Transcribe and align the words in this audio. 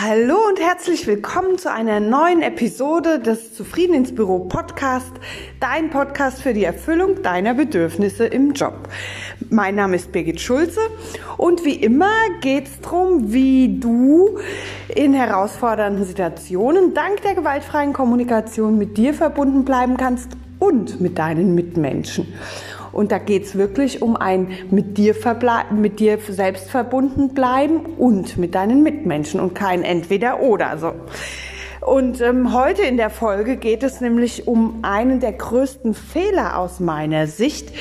Hallo 0.00 0.36
und 0.48 0.60
herzlich 0.60 1.08
willkommen 1.08 1.58
zu 1.58 1.72
einer 1.72 1.98
neuen 1.98 2.40
Episode 2.40 3.18
des 3.18 3.52
Zufrieden 3.52 3.94
ins 3.94 4.14
Büro 4.14 4.38
Podcast, 4.38 5.10
dein 5.58 5.90
Podcast 5.90 6.40
für 6.40 6.54
die 6.54 6.62
Erfüllung 6.62 7.20
deiner 7.24 7.54
Bedürfnisse 7.54 8.24
im 8.24 8.52
Job. 8.52 8.88
Mein 9.50 9.74
Name 9.74 9.96
ist 9.96 10.12
Birgit 10.12 10.40
Schulze 10.40 10.78
und 11.36 11.64
wie 11.64 11.74
immer 11.74 12.12
geht 12.40 12.68
es 12.68 12.80
darum, 12.80 13.32
wie 13.32 13.80
du 13.80 14.38
in 14.94 15.14
herausfordernden 15.14 16.04
Situationen 16.04 16.94
dank 16.94 17.22
der 17.22 17.34
gewaltfreien 17.34 17.92
Kommunikation 17.92 18.78
mit 18.78 18.96
dir 18.96 19.14
verbunden 19.14 19.64
bleiben 19.64 19.96
kannst 19.96 20.28
und 20.60 21.00
mit 21.00 21.18
deinen 21.18 21.56
Mitmenschen. 21.56 22.32
Und 22.92 23.12
da 23.12 23.18
geht 23.18 23.44
es 23.44 23.56
wirklich 23.56 24.02
um 24.02 24.16
ein 24.16 24.48
mit 24.70 24.98
dir, 24.98 25.14
mit 25.70 26.00
dir 26.00 26.18
selbst 26.28 26.70
verbunden 26.70 27.34
bleiben 27.34 27.80
und 27.98 28.38
mit 28.38 28.54
deinen 28.54 28.82
Mitmenschen 28.82 29.40
und 29.40 29.54
kein 29.54 29.82
Entweder-Oder. 29.82 30.78
So. 30.78 30.92
Und 31.80 32.20
ähm, 32.20 32.52
heute 32.52 32.82
in 32.82 32.96
der 32.96 33.10
Folge 33.10 33.56
geht 33.56 33.82
es 33.82 34.00
nämlich 34.00 34.46
um 34.46 34.80
einen 34.82 35.20
der 35.20 35.32
größten 35.32 35.94
Fehler 35.94 36.58
aus 36.58 36.80
meiner 36.80 37.26
Sicht. 37.26 37.72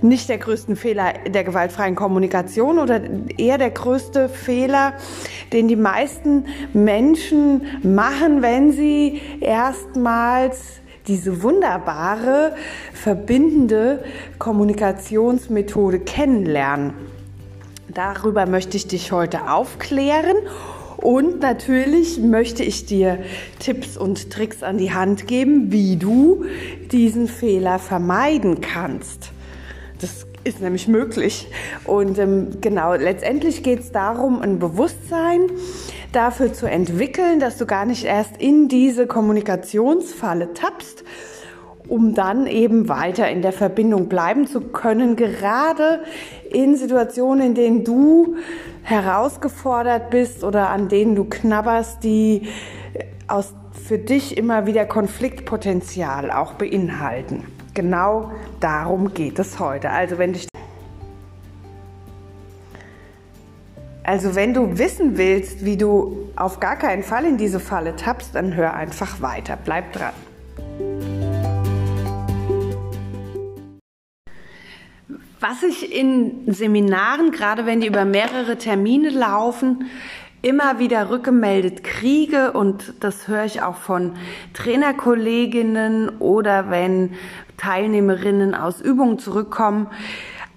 Nicht 0.00 0.28
der 0.28 0.38
größten 0.38 0.74
Fehler 0.74 1.12
der 1.28 1.44
gewaltfreien 1.44 1.94
Kommunikation 1.94 2.78
oder 2.78 3.00
eher 3.38 3.58
der 3.58 3.70
größte 3.70 4.28
Fehler, 4.28 4.94
den 5.52 5.68
die 5.68 5.76
meisten 5.76 6.46
Menschen 6.72 7.62
machen, 7.82 8.42
wenn 8.42 8.72
sie 8.72 9.20
erstmals 9.40 10.81
diese 11.08 11.42
wunderbare, 11.42 12.54
verbindende 12.92 14.04
Kommunikationsmethode 14.38 16.00
kennenlernen. 16.00 16.94
Darüber 17.88 18.46
möchte 18.46 18.76
ich 18.76 18.86
dich 18.86 19.12
heute 19.12 19.50
aufklären 19.50 20.36
und 20.96 21.40
natürlich 21.40 22.18
möchte 22.20 22.62
ich 22.62 22.86
dir 22.86 23.18
Tipps 23.58 23.96
und 23.96 24.30
Tricks 24.30 24.62
an 24.62 24.78
die 24.78 24.94
Hand 24.94 25.26
geben, 25.26 25.72
wie 25.72 25.96
du 25.96 26.44
diesen 26.92 27.26
Fehler 27.26 27.80
vermeiden 27.80 28.60
kannst. 28.60 29.32
Das 30.00 30.26
ist 30.44 30.60
nämlich 30.60 30.88
möglich. 30.88 31.48
Und 31.84 32.18
ähm, 32.18 32.60
genau, 32.60 32.94
letztendlich 32.94 33.62
geht 33.62 33.80
es 33.80 33.92
darum, 33.92 34.40
ein 34.40 34.58
Bewusstsein 34.58 35.50
dafür 36.12 36.52
zu 36.52 36.66
entwickeln, 36.66 37.40
dass 37.40 37.58
du 37.58 37.66
gar 37.66 37.84
nicht 37.84 38.04
erst 38.04 38.36
in 38.38 38.68
diese 38.68 39.06
Kommunikationsfalle 39.06 40.54
tappst, 40.54 41.04
um 41.88 42.14
dann 42.14 42.46
eben 42.46 42.88
weiter 42.88 43.28
in 43.28 43.42
der 43.42 43.52
Verbindung 43.52 44.08
bleiben 44.08 44.46
zu 44.46 44.60
können, 44.60 45.16
gerade 45.16 46.02
in 46.50 46.76
Situationen, 46.76 47.48
in 47.48 47.54
denen 47.54 47.84
du 47.84 48.36
herausgefordert 48.82 50.10
bist 50.10 50.44
oder 50.44 50.70
an 50.70 50.88
denen 50.88 51.14
du 51.14 51.24
knabberst, 51.24 52.04
die 52.04 52.48
aus 53.28 53.54
für 53.72 53.98
dich 53.98 54.36
immer 54.36 54.66
wieder 54.66 54.84
Konfliktpotenzial 54.84 56.30
auch 56.30 56.52
beinhalten. 56.54 57.44
Genau 57.74 58.30
darum 58.60 59.14
geht 59.14 59.38
es 59.38 59.58
heute. 59.58 59.90
Also 59.90 60.18
wenn 60.18 60.34
dich 60.34 60.46
Also 64.04 64.34
wenn 64.34 64.52
du 64.52 64.78
wissen 64.78 65.16
willst, 65.16 65.64
wie 65.64 65.76
du 65.76 66.28
auf 66.34 66.58
gar 66.58 66.76
keinen 66.76 67.04
Fall 67.04 67.24
in 67.24 67.36
diese 67.36 67.60
Falle 67.60 67.94
tappst, 67.94 68.34
dann 68.34 68.54
hör 68.56 68.74
einfach 68.74 69.20
weiter. 69.20 69.56
Bleib 69.62 69.92
dran. 69.92 70.12
Was 75.38 75.62
ich 75.62 75.94
in 75.94 76.52
Seminaren, 76.52 77.30
gerade 77.30 77.64
wenn 77.66 77.80
die 77.80 77.86
über 77.86 78.04
mehrere 78.04 78.58
Termine 78.58 79.10
laufen, 79.10 79.86
immer 80.40 80.80
wieder 80.80 81.10
rückgemeldet 81.10 81.84
kriege 81.84 82.52
und 82.52 82.94
das 83.00 83.28
höre 83.28 83.44
ich 83.44 83.62
auch 83.62 83.76
von 83.76 84.14
Trainerkolleginnen 84.54 86.18
oder 86.18 86.70
wenn 86.70 87.12
Teilnehmerinnen 87.56 88.56
aus 88.56 88.80
Übungen 88.80 89.20
zurückkommen, 89.20 89.86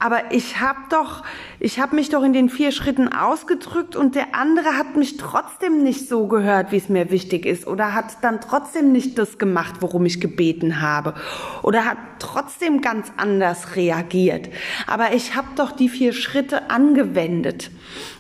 aber 0.06 0.32
ich 0.32 0.60
habe 0.60 0.82
doch, 0.92 1.24
ich 1.60 1.80
habe 1.80 1.96
mich 1.96 2.10
doch 2.10 2.22
in 2.22 2.32
den 2.32 2.48
vier 2.48 2.72
Schritten 2.72 3.08
ausgedrückt 3.08 3.96
und 3.96 4.14
der 4.14 4.36
andere 4.36 4.78
hat 4.78 4.96
mich 4.96 5.18
trotzdem 5.18 5.82
nicht 5.82 6.08
so 6.08 6.28
gehört, 6.28 6.72
wie 6.72 6.78
es 6.78 6.90
mir 6.90 7.10
wichtig 7.10 7.48
ist 7.48 7.66
oder 7.66 7.96
hat 7.96 8.24
dann 8.24 8.40
trotzdem 8.40 8.92
nicht 8.92 9.18
das 9.18 9.40
gemacht, 9.40 9.78
worum 9.80 10.06
ich 10.06 10.22
gebeten 10.22 10.80
habe 10.80 11.16
oder 11.64 11.86
hat 11.86 11.98
trotzdem 12.20 12.82
ganz 12.82 13.12
anders 13.18 13.76
reagiert. 13.76 14.50
Aber 14.86 15.14
ich 15.16 15.36
habe 15.36 15.48
doch 15.56 15.72
die 15.72 15.90
vier 15.90 16.14
Schritte 16.14 16.70
angewendet. 16.70 17.72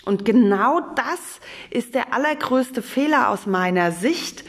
Und 0.05 0.25
genau 0.25 0.79
das 0.95 1.39
ist 1.69 1.93
der 1.93 2.15
allergrößte 2.15 2.81
Fehler 2.81 3.29
aus 3.29 3.45
meiner 3.45 3.91
Sicht, 3.91 4.43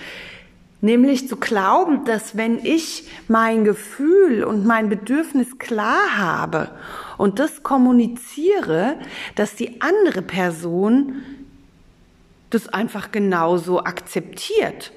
Nämlich 0.81 1.29
zu 1.29 1.37
glauben, 1.37 2.05
dass 2.05 2.37
wenn 2.37 2.65
ich 2.65 3.09
mein 3.29 3.65
Gefühl 3.65 4.45
und 4.45 4.67
mein 4.67 4.89
Bedürfnis 4.89 5.59
klar 5.59 6.19
habe 6.19 6.71
und 7.17 7.39
das 7.39 7.63
kommuniziere, 7.63 8.97
dass 9.35 9.55
die 9.55 9.81
andere 9.81 10.21
Person 10.21 11.23
das 12.51 12.69
einfach 12.69 13.11
genauso 13.11 13.83
akzeptiert. 13.85 14.93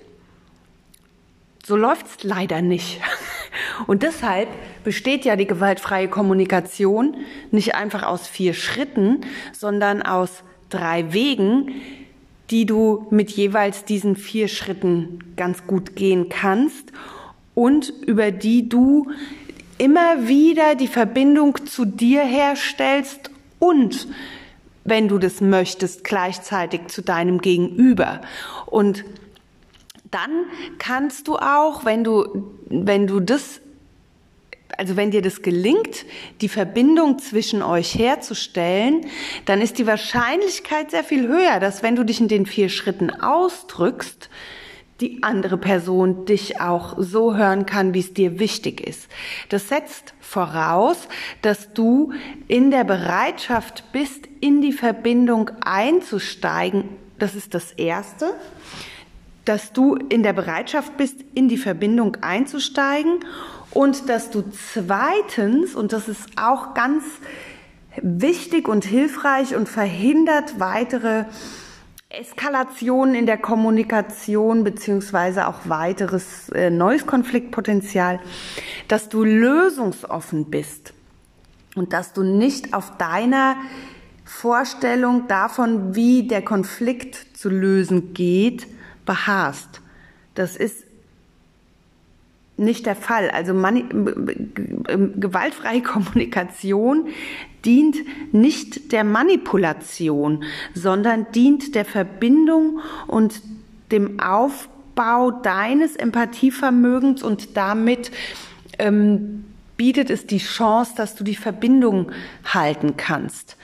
So 1.66 1.76
läuft's 1.76 2.24
leider 2.24 2.62
nicht. 2.62 3.00
Und 3.88 4.04
deshalb 4.04 4.50
besteht 4.84 5.26
ja 5.26 5.36
die 5.36 5.46
gewaltfreie 5.46 6.08
Kommunikation 6.08 7.16
nicht 7.52 7.76
einfach 7.76 8.04
aus 8.04 8.28
vier 8.28 8.54
Schritten, 8.54 9.22
sondern 9.54 10.02
aus 10.02 10.44
drei 10.70 11.14
Wegen, 11.14 11.72
die 12.52 12.66
du 12.66 13.08
mit 13.10 13.32
jeweils 13.32 13.86
diesen 13.86 14.16
vier 14.16 14.48
Schritten 14.48 15.20
ganz 15.36 15.66
gut 15.68 15.96
gehen 15.96 16.30
kannst 16.30 16.92
und 17.56 17.94
über 18.06 18.32
die 18.32 18.70
du 18.70 19.12
immer 19.78 20.28
wieder 20.28 20.76
die 20.76 20.88
Verbindung 20.88 21.66
zu 21.66 21.86
dir 21.86 22.22
herstellst 22.22 23.32
und 23.60 24.08
wenn 24.84 25.08
du 25.08 25.18
das 25.18 25.42
möchtest, 25.42 26.04
gleichzeitig 26.04 26.88
zu 26.88 27.02
deinem 27.02 27.40
Gegenüber. 27.40 28.22
Und 28.66 29.06
dann 30.10 30.32
kannst 30.80 31.28
du 31.28 31.36
auch, 31.38 31.86
wenn 31.86 32.04
du, 32.04 32.52
wenn 32.70 33.06
du 33.06 33.20
das 33.20 33.62
also 34.80 34.96
wenn 34.96 35.12
dir 35.12 35.22
das 35.22 35.42
gelingt, 35.42 36.06
die 36.40 36.48
Verbindung 36.48 37.20
zwischen 37.20 37.62
euch 37.62 37.96
herzustellen, 37.96 39.06
dann 39.44 39.62
ist 39.62 39.78
die 39.78 39.86
Wahrscheinlichkeit 39.86 40.92
sehr 40.92 41.04
viel 41.04 41.28
höher, 41.28 41.60
dass 41.60 41.84
wenn 41.84 41.98
du 41.98 42.06
dich 42.06 42.22
in 42.22 42.30
den 42.30 42.46
vier 42.46 42.70
Schritten 42.70 43.10
ausdrückst, 43.12 44.30
die 45.02 45.22
andere 45.22 45.58
Person 45.58 46.26
dich 46.26 46.62
auch 46.62 46.96
so 46.98 47.36
hören 47.36 47.66
kann, 47.66 47.94
wie 47.94 48.00
es 48.00 48.14
dir 48.14 48.40
wichtig 48.40 48.80
ist. 48.80 49.10
Das 49.50 49.68
setzt 49.68 50.14
voraus, 50.22 51.10
dass 51.42 51.74
du 51.74 52.14
in 52.48 52.72
der 52.72 52.86
Bereitschaft 52.86 53.84
bist, 53.92 54.30
in 54.40 54.62
die 54.62 54.74
Verbindung 54.74 55.52
einzusteigen. 55.62 56.86
Das 57.18 57.36
ist 57.36 57.54
das 57.54 57.74
Erste. 57.74 58.34
Dass 59.44 59.74
du 59.74 59.96
in 59.96 60.24
der 60.24 60.34
Bereitschaft 60.34 60.96
bist, 60.96 61.18
in 61.34 61.50
die 61.50 61.58
Verbindung 61.58 62.16
einzusteigen 62.22 63.20
und 63.72 64.10
dass 64.10 64.32
du 64.32 64.44
zweitens, 64.74 65.76
und 65.76 65.94
das 65.94 66.08
ist 66.08 66.28
auch 66.36 66.74
ganz 66.74 67.04
wichtig 68.02 68.68
und 68.68 68.86
hilfreich 68.86 69.56
und 69.56 69.68
verhindert 69.68 70.60
weitere 70.60 71.26
Eskalationen 72.10 73.14
in 73.14 73.28
der 73.28 73.38
Kommunikation 73.38 74.64
beziehungsweise 74.64 75.48
auch 75.48 75.60
weiteres 75.66 76.50
äh, 76.50 76.72
neues 76.72 77.06
Konfliktpotenzial, 77.06 78.20
dass 78.88 79.10
du 79.10 79.24
lösungsoffen 79.24 80.46
bist 80.46 80.94
und 81.76 81.94
dass 81.94 82.14
du 82.14 82.24
nicht 82.24 82.74
auf 82.74 82.98
deiner 82.98 83.58
Vorstellung 84.26 85.28
davon, 85.28 85.96
wie 85.96 86.28
der 86.28 86.44
Konflikt 86.44 87.38
zu 87.38 87.50
lösen 87.50 88.14
geht, 88.16 88.68
beharrst. 89.06 89.82
Das 90.34 90.56
ist 90.56 90.86
nicht 92.60 92.86
der 92.86 92.96
Fall. 92.96 93.30
Also 93.30 93.54
gewaltfreie 93.54 95.82
Kommunikation 95.82 97.08
dient 97.66 97.98
nicht 98.34 98.92
der 98.92 99.04
Manipulation, 99.04 100.44
sondern 100.74 101.28
dient 101.34 101.76
der 101.76 101.86
Verbindung 101.86 102.80
und 103.08 103.42
dem 103.92 104.20
Aufbau 104.20 105.32
deines 105.32 105.96
Empathievermögens 105.96 107.24
und 107.24 107.58
damit 107.58 108.12
ähm, 108.78 109.46
bietet 109.78 110.10
es 110.10 110.28
die 110.28 110.40
Chance, 110.40 110.94
dass 110.96 111.16
du 111.16 111.24
die 111.24 111.36
Verbindung 111.36 112.12
halten 112.46 112.98
kannst 112.98 113.58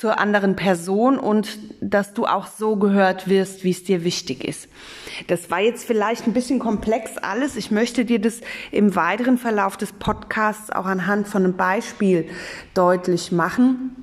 zur 0.00 0.18
anderen 0.18 0.56
Person 0.56 1.18
und 1.18 1.58
dass 1.82 2.14
du 2.14 2.24
auch 2.24 2.46
so 2.46 2.76
gehört 2.76 3.28
wirst, 3.28 3.64
wie 3.64 3.70
es 3.70 3.84
dir 3.84 4.02
wichtig 4.02 4.42
ist. 4.44 4.66
Das 5.26 5.50
war 5.50 5.60
jetzt 5.60 5.84
vielleicht 5.84 6.26
ein 6.26 6.32
bisschen 6.32 6.58
komplex 6.58 7.18
alles. 7.18 7.54
Ich 7.54 7.70
möchte 7.70 8.06
dir 8.06 8.18
das 8.18 8.40
im 8.70 8.96
weiteren 8.96 9.36
Verlauf 9.36 9.76
des 9.76 9.92
Podcasts 9.92 10.70
auch 10.70 10.86
anhand 10.86 11.28
von 11.28 11.44
einem 11.44 11.54
Beispiel 11.54 12.26
deutlich 12.72 13.30
machen, 13.30 13.94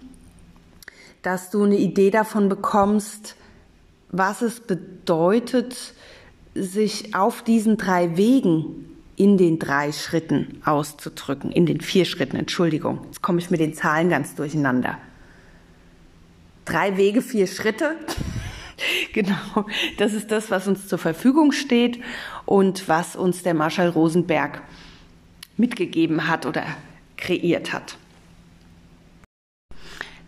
dass 1.23 1.49
du 1.49 1.63
eine 1.63 1.77
Idee 1.77 2.11
davon 2.11 2.47
bekommst, 2.47 3.35
was 4.11 4.43
es 4.43 4.59
bedeutet, 4.59 5.95
sich 6.53 7.15
auf 7.15 7.41
diesen 7.41 7.77
drei 7.77 8.17
Wegen 8.17 8.85
in 9.15 9.39
den 9.39 9.57
drei 9.57 9.91
Schritten 9.91 10.61
auszudrücken, 10.63 11.51
in 11.51 11.65
den 11.65 11.81
vier 11.81 12.05
Schritten, 12.05 12.35
Entschuldigung. 12.35 12.99
Jetzt 13.07 13.23
komme 13.23 13.39
ich 13.39 13.49
mit 13.49 13.61
den 13.61 13.73
Zahlen 13.73 14.11
ganz 14.11 14.35
durcheinander. 14.35 14.99
Drei 16.67 16.97
Wege, 16.97 17.21
vier 17.21 17.47
Schritte. 17.47 17.95
genau, 19.13 19.65
das 19.97 20.13
ist 20.13 20.31
das, 20.31 20.51
was 20.51 20.67
uns 20.67 20.87
zur 20.87 20.99
Verfügung 20.99 21.53
steht 21.53 21.99
und 22.45 22.89
was 22.89 23.15
uns 23.15 23.41
der 23.41 23.53
Marschall 23.53 23.89
Rosenberg 23.89 24.61
mitgegeben 25.55 26.27
hat 26.27 26.45
oder 26.45 26.63
kreiert 27.15 27.71
hat. 27.71 27.97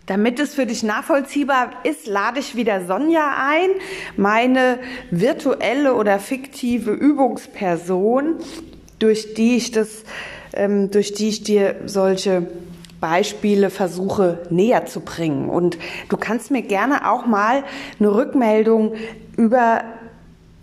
Damit 0.06 0.40
es 0.40 0.54
für 0.54 0.66
dich 0.66 0.82
nachvollziehbar 0.82 1.70
ist, 1.84 2.06
lade 2.06 2.40
ich 2.40 2.56
wieder 2.56 2.86
Sonja 2.86 3.36
ein, 3.38 3.68
meine 4.16 4.80
virtuelle 5.10 5.94
oder 5.94 6.18
fiktive 6.18 6.90
Übungsperson, 6.90 8.36
durch 8.98 9.34
die 9.34 9.56
ich 9.56 9.70
das, 9.70 10.04
ähm, 10.54 10.90
durch 10.90 11.12
die 11.12 11.28
ich 11.28 11.44
dir 11.44 11.76
solche 11.84 12.48
Beispiele 13.00 13.70
versuche 13.70 14.38
näher 14.50 14.86
zu 14.86 15.00
bringen. 15.00 15.48
Und 15.48 15.78
du 16.08 16.16
kannst 16.16 16.50
mir 16.50 16.62
gerne 16.62 17.10
auch 17.10 17.26
mal 17.26 17.64
eine 17.98 18.14
Rückmeldung 18.14 18.94
über 19.36 19.82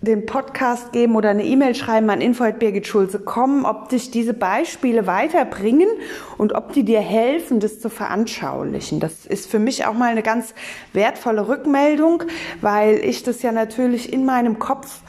den 0.02 0.28
Podcast 0.28 0.92
geben 0.92 1.16
oder 1.16 1.32
eine 1.32 1.44
E-Mail 1.44 1.74
schreiben 1.74 2.10
an 2.12 2.22
info.birgitschulze.com, 2.22 3.66
ob 3.66 3.90
dich 3.90 4.12
diese 4.12 4.34
Beispiele 4.34 5.08
weiterbringen 5.08 5.90
und 6.38 6.54
ob 6.54 6.72
die 6.74 6.84
dir 6.84 7.00
helfen, 7.00 7.60
das 7.60 7.80
zu 7.80 7.90
veranschaulichen. 7.90 9.00
Das 9.00 9.26
ist 9.26 9.50
für 9.50 9.58
mich 9.58 9.88
auch 9.88 9.94
mal 9.94 10.12
eine 10.12 10.22
ganz 10.22 10.54
wertvolle 10.94 11.48
Rückmeldung, 11.48 12.24
weil 12.62 13.00
ich 13.04 13.24
das 13.24 13.42
ja 13.42 13.52
natürlich 13.52 14.14
in 14.14 14.24
meinem 14.24 14.60
Kopf 14.60 15.02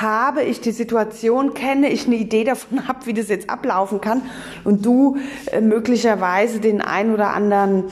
habe, 0.00 0.42
ich 0.42 0.60
die 0.60 0.72
Situation 0.72 1.54
kenne, 1.54 1.90
ich 1.90 2.06
eine 2.06 2.16
Idee 2.16 2.44
davon 2.44 2.88
habe, 2.88 3.06
wie 3.06 3.14
das 3.14 3.28
jetzt 3.28 3.50
ablaufen 3.50 4.00
kann 4.00 4.22
und 4.64 4.84
du 4.84 5.16
äh, 5.52 5.60
möglicherweise 5.60 6.60
den 6.60 6.80
ein 6.80 7.12
oder 7.12 7.32
anderen 7.34 7.84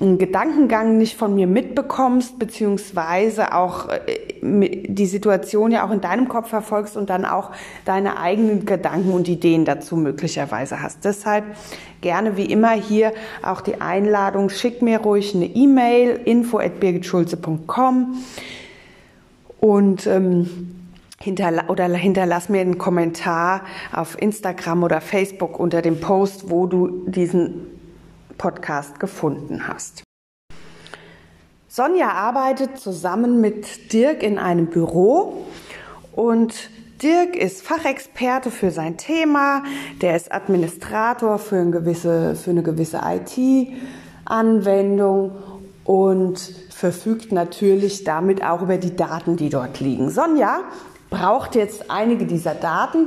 einen 0.00 0.18
Gedankengang 0.18 0.96
nicht 0.96 1.16
von 1.16 1.34
mir 1.34 1.46
mitbekommst, 1.46 2.38
beziehungsweise 2.38 3.52
auch 3.54 3.88
äh, 3.88 3.98
die 4.40 5.06
Situation 5.06 5.72
ja 5.72 5.84
auch 5.84 5.90
in 5.90 6.00
deinem 6.00 6.28
Kopf 6.28 6.48
verfolgst 6.48 6.96
und 6.96 7.10
dann 7.10 7.24
auch 7.24 7.50
deine 7.84 8.18
eigenen 8.18 8.64
Gedanken 8.64 9.12
und 9.12 9.28
Ideen 9.28 9.64
dazu 9.64 9.96
möglicherweise 9.96 10.82
hast. 10.82 11.04
Deshalb 11.04 11.44
gerne 12.00 12.36
wie 12.36 12.44
immer 12.44 12.70
hier 12.70 13.12
auch 13.42 13.60
die 13.60 13.80
Einladung, 13.80 14.50
schick 14.50 14.82
mir 14.82 15.00
ruhig 15.00 15.34
eine 15.34 15.46
E-Mail, 15.46 16.20
info 16.24 16.58
at 16.58 16.78
birgitschulze.com 16.78 18.22
und 19.60 20.06
ähm, 20.06 20.77
hinterla 21.20 21.68
oder 21.68 21.86
hinterlass 21.88 22.48
mir 22.48 22.60
einen 22.60 22.78
Kommentar 22.78 23.62
auf 23.92 24.20
Instagram 24.20 24.84
oder 24.84 25.00
Facebook 25.00 25.58
unter 25.58 25.82
dem 25.82 26.00
Post, 26.00 26.50
wo 26.50 26.66
du 26.66 27.06
diesen 27.06 27.66
Podcast 28.36 29.00
gefunden 29.00 29.66
hast. 29.66 30.04
Sonja 31.68 32.10
arbeitet 32.10 32.78
zusammen 32.78 33.40
mit 33.40 33.92
Dirk 33.92 34.22
in 34.22 34.38
einem 34.38 34.66
Büro 34.66 35.44
und 36.12 36.70
Dirk 37.02 37.36
ist 37.36 37.62
Fachexperte 37.62 38.50
für 38.50 38.70
sein 38.72 38.96
Thema, 38.96 39.62
der 40.00 40.16
ist 40.16 40.32
Administrator 40.32 41.38
für 41.38 41.56
eine 41.56 41.70
gewisse, 41.70 42.34
für 42.34 42.50
eine 42.50 42.62
gewisse 42.64 43.00
IT-Anwendung 44.24 45.32
und 45.84 46.38
verfügt 46.70 47.32
natürlich 47.32 48.04
damit 48.04 48.42
auch 48.44 48.62
über 48.62 48.78
die 48.78 48.96
Daten, 48.96 49.36
die 49.36 49.48
dort 49.48 49.80
liegen. 49.80 50.10
Sonja 50.10 50.60
braucht 51.10 51.54
jetzt 51.54 51.90
einige 51.90 52.26
dieser 52.26 52.54
Daten 52.54 53.06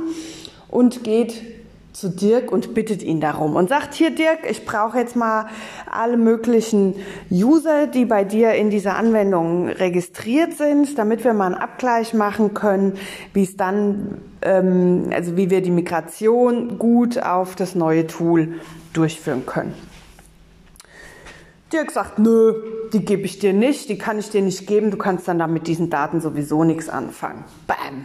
und 0.68 1.04
geht 1.04 1.42
zu 1.92 2.08
Dirk 2.08 2.50
und 2.50 2.74
bittet 2.74 3.02
ihn 3.02 3.20
darum 3.20 3.54
und 3.54 3.68
sagt, 3.68 3.94
hier 3.94 4.10
Dirk, 4.10 4.50
ich 4.50 4.64
brauche 4.64 4.98
jetzt 4.98 5.14
mal 5.14 5.46
alle 5.90 6.16
möglichen 6.16 6.94
User, 7.30 7.86
die 7.86 8.06
bei 8.06 8.24
dir 8.24 8.54
in 8.54 8.70
dieser 8.70 8.96
Anwendung 8.96 9.68
registriert 9.68 10.54
sind, 10.54 10.98
damit 10.98 11.22
wir 11.22 11.34
mal 11.34 11.46
einen 11.46 11.54
Abgleich 11.54 12.14
machen 12.14 12.54
können, 12.54 12.94
wie 13.34 13.42
es 13.42 13.56
dann, 13.56 14.22
ähm, 14.40 15.10
also 15.12 15.36
wie 15.36 15.50
wir 15.50 15.60
die 15.60 15.70
Migration 15.70 16.78
gut 16.78 17.22
auf 17.22 17.56
das 17.56 17.74
neue 17.74 18.06
Tool 18.06 18.60
durchführen 18.94 19.44
können. 19.44 19.74
Dirk 21.72 21.90
sagt, 21.90 22.18
nö, 22.18 22.54
die 22.92 23.04
gebe 23.04 23.22
ich 23.22 23.38
dir 23.38 23.52
nicht, 23.52 23.88
die 23.88 23.98
kann 23.98 24.18
ich 24.18 24.30
dir 24.30 24.42
nicht 24.42 24.66
geben, 24.66 24.90
du 24.90 24.96
kannst 24.96 25.26
dann 25.28 25.38
da 25.38 25.46
mit 25.46 25.66
diesen 25.66 25.90
Daten 25.90 26.20
sowieso 26.20 26.64
nichts 26.64 26.88
anfangen. 26.88 27.44
Bam. 27.66 28.04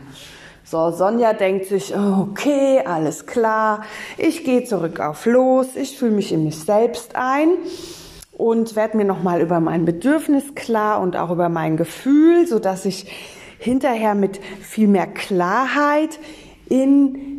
So, 0.64 0.92
Sonja 0.92 1.34
denkt 1.34 1.68
sich, 1.68 1.96
okay, 1.96 2.82
alles 2.86 3.26
klar, 3.26 3.84
ich 4.18 4.44
gehe 4.44 4.66
zurück 4.66 5.00
auf 5.00 5.26
los, 5.26 5.76
ich 5.76 5.98
fühle 5.98 6.12
mich 6.12 6.34
in 6.34 6.44
mich 6.44 6.58
selbst 6.58 7.16
ein 7.16 7.50
und 8.34 8.76
werde 8.76 8.98
mir 8.98 9.06
nochmal 9.06 9.42
über 9.42 9.62
mein 9.62 9.86
Bedürfnis 9.86 10.56
klar 10.56 11.00
und 11.02 11.16
auch 11.16 11.32
über 11.32 11.48
mein 11.48 11.78
Gefühl, 11.78 12.48
so 12.48 12.60
dass 12.60 12.84
ich 12.84 13.10
hinterher 13.60 14.14
mit 14.14 14.40
viel 14.62 14.88
mehr 14.88 15.08
Klarheit 15.08 16.20
in 16.70 17.37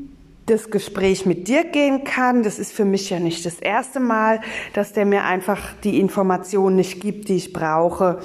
das 0.48 0.70
Gespräch 0.70 1.26
mit 1.26 1.48
dir 1.48 1.64
gehen 1.64 2.04
kann. 2.04 2.42
Das 2.42 2.58
ist 2.58 2.72
für 2.72 2.84
mich 2.84 3.10
ja 3.10 3.20
nicht 3.20 3.44
das 3.46 3.58
erste 3.58 4.00
Mal, 4.00 4.40
dass 4.74 4.92
der 4.92 5.04
mir 5.04 5.24
einfach 5.24 5.60
die 5.84 6.00
Informationen 6.00 6.76
nicht 6.76 7.00
gibt, 7.00 7.28
die 7.28 7.36
ich 7.36 7.52
brauche. 7.52 8.20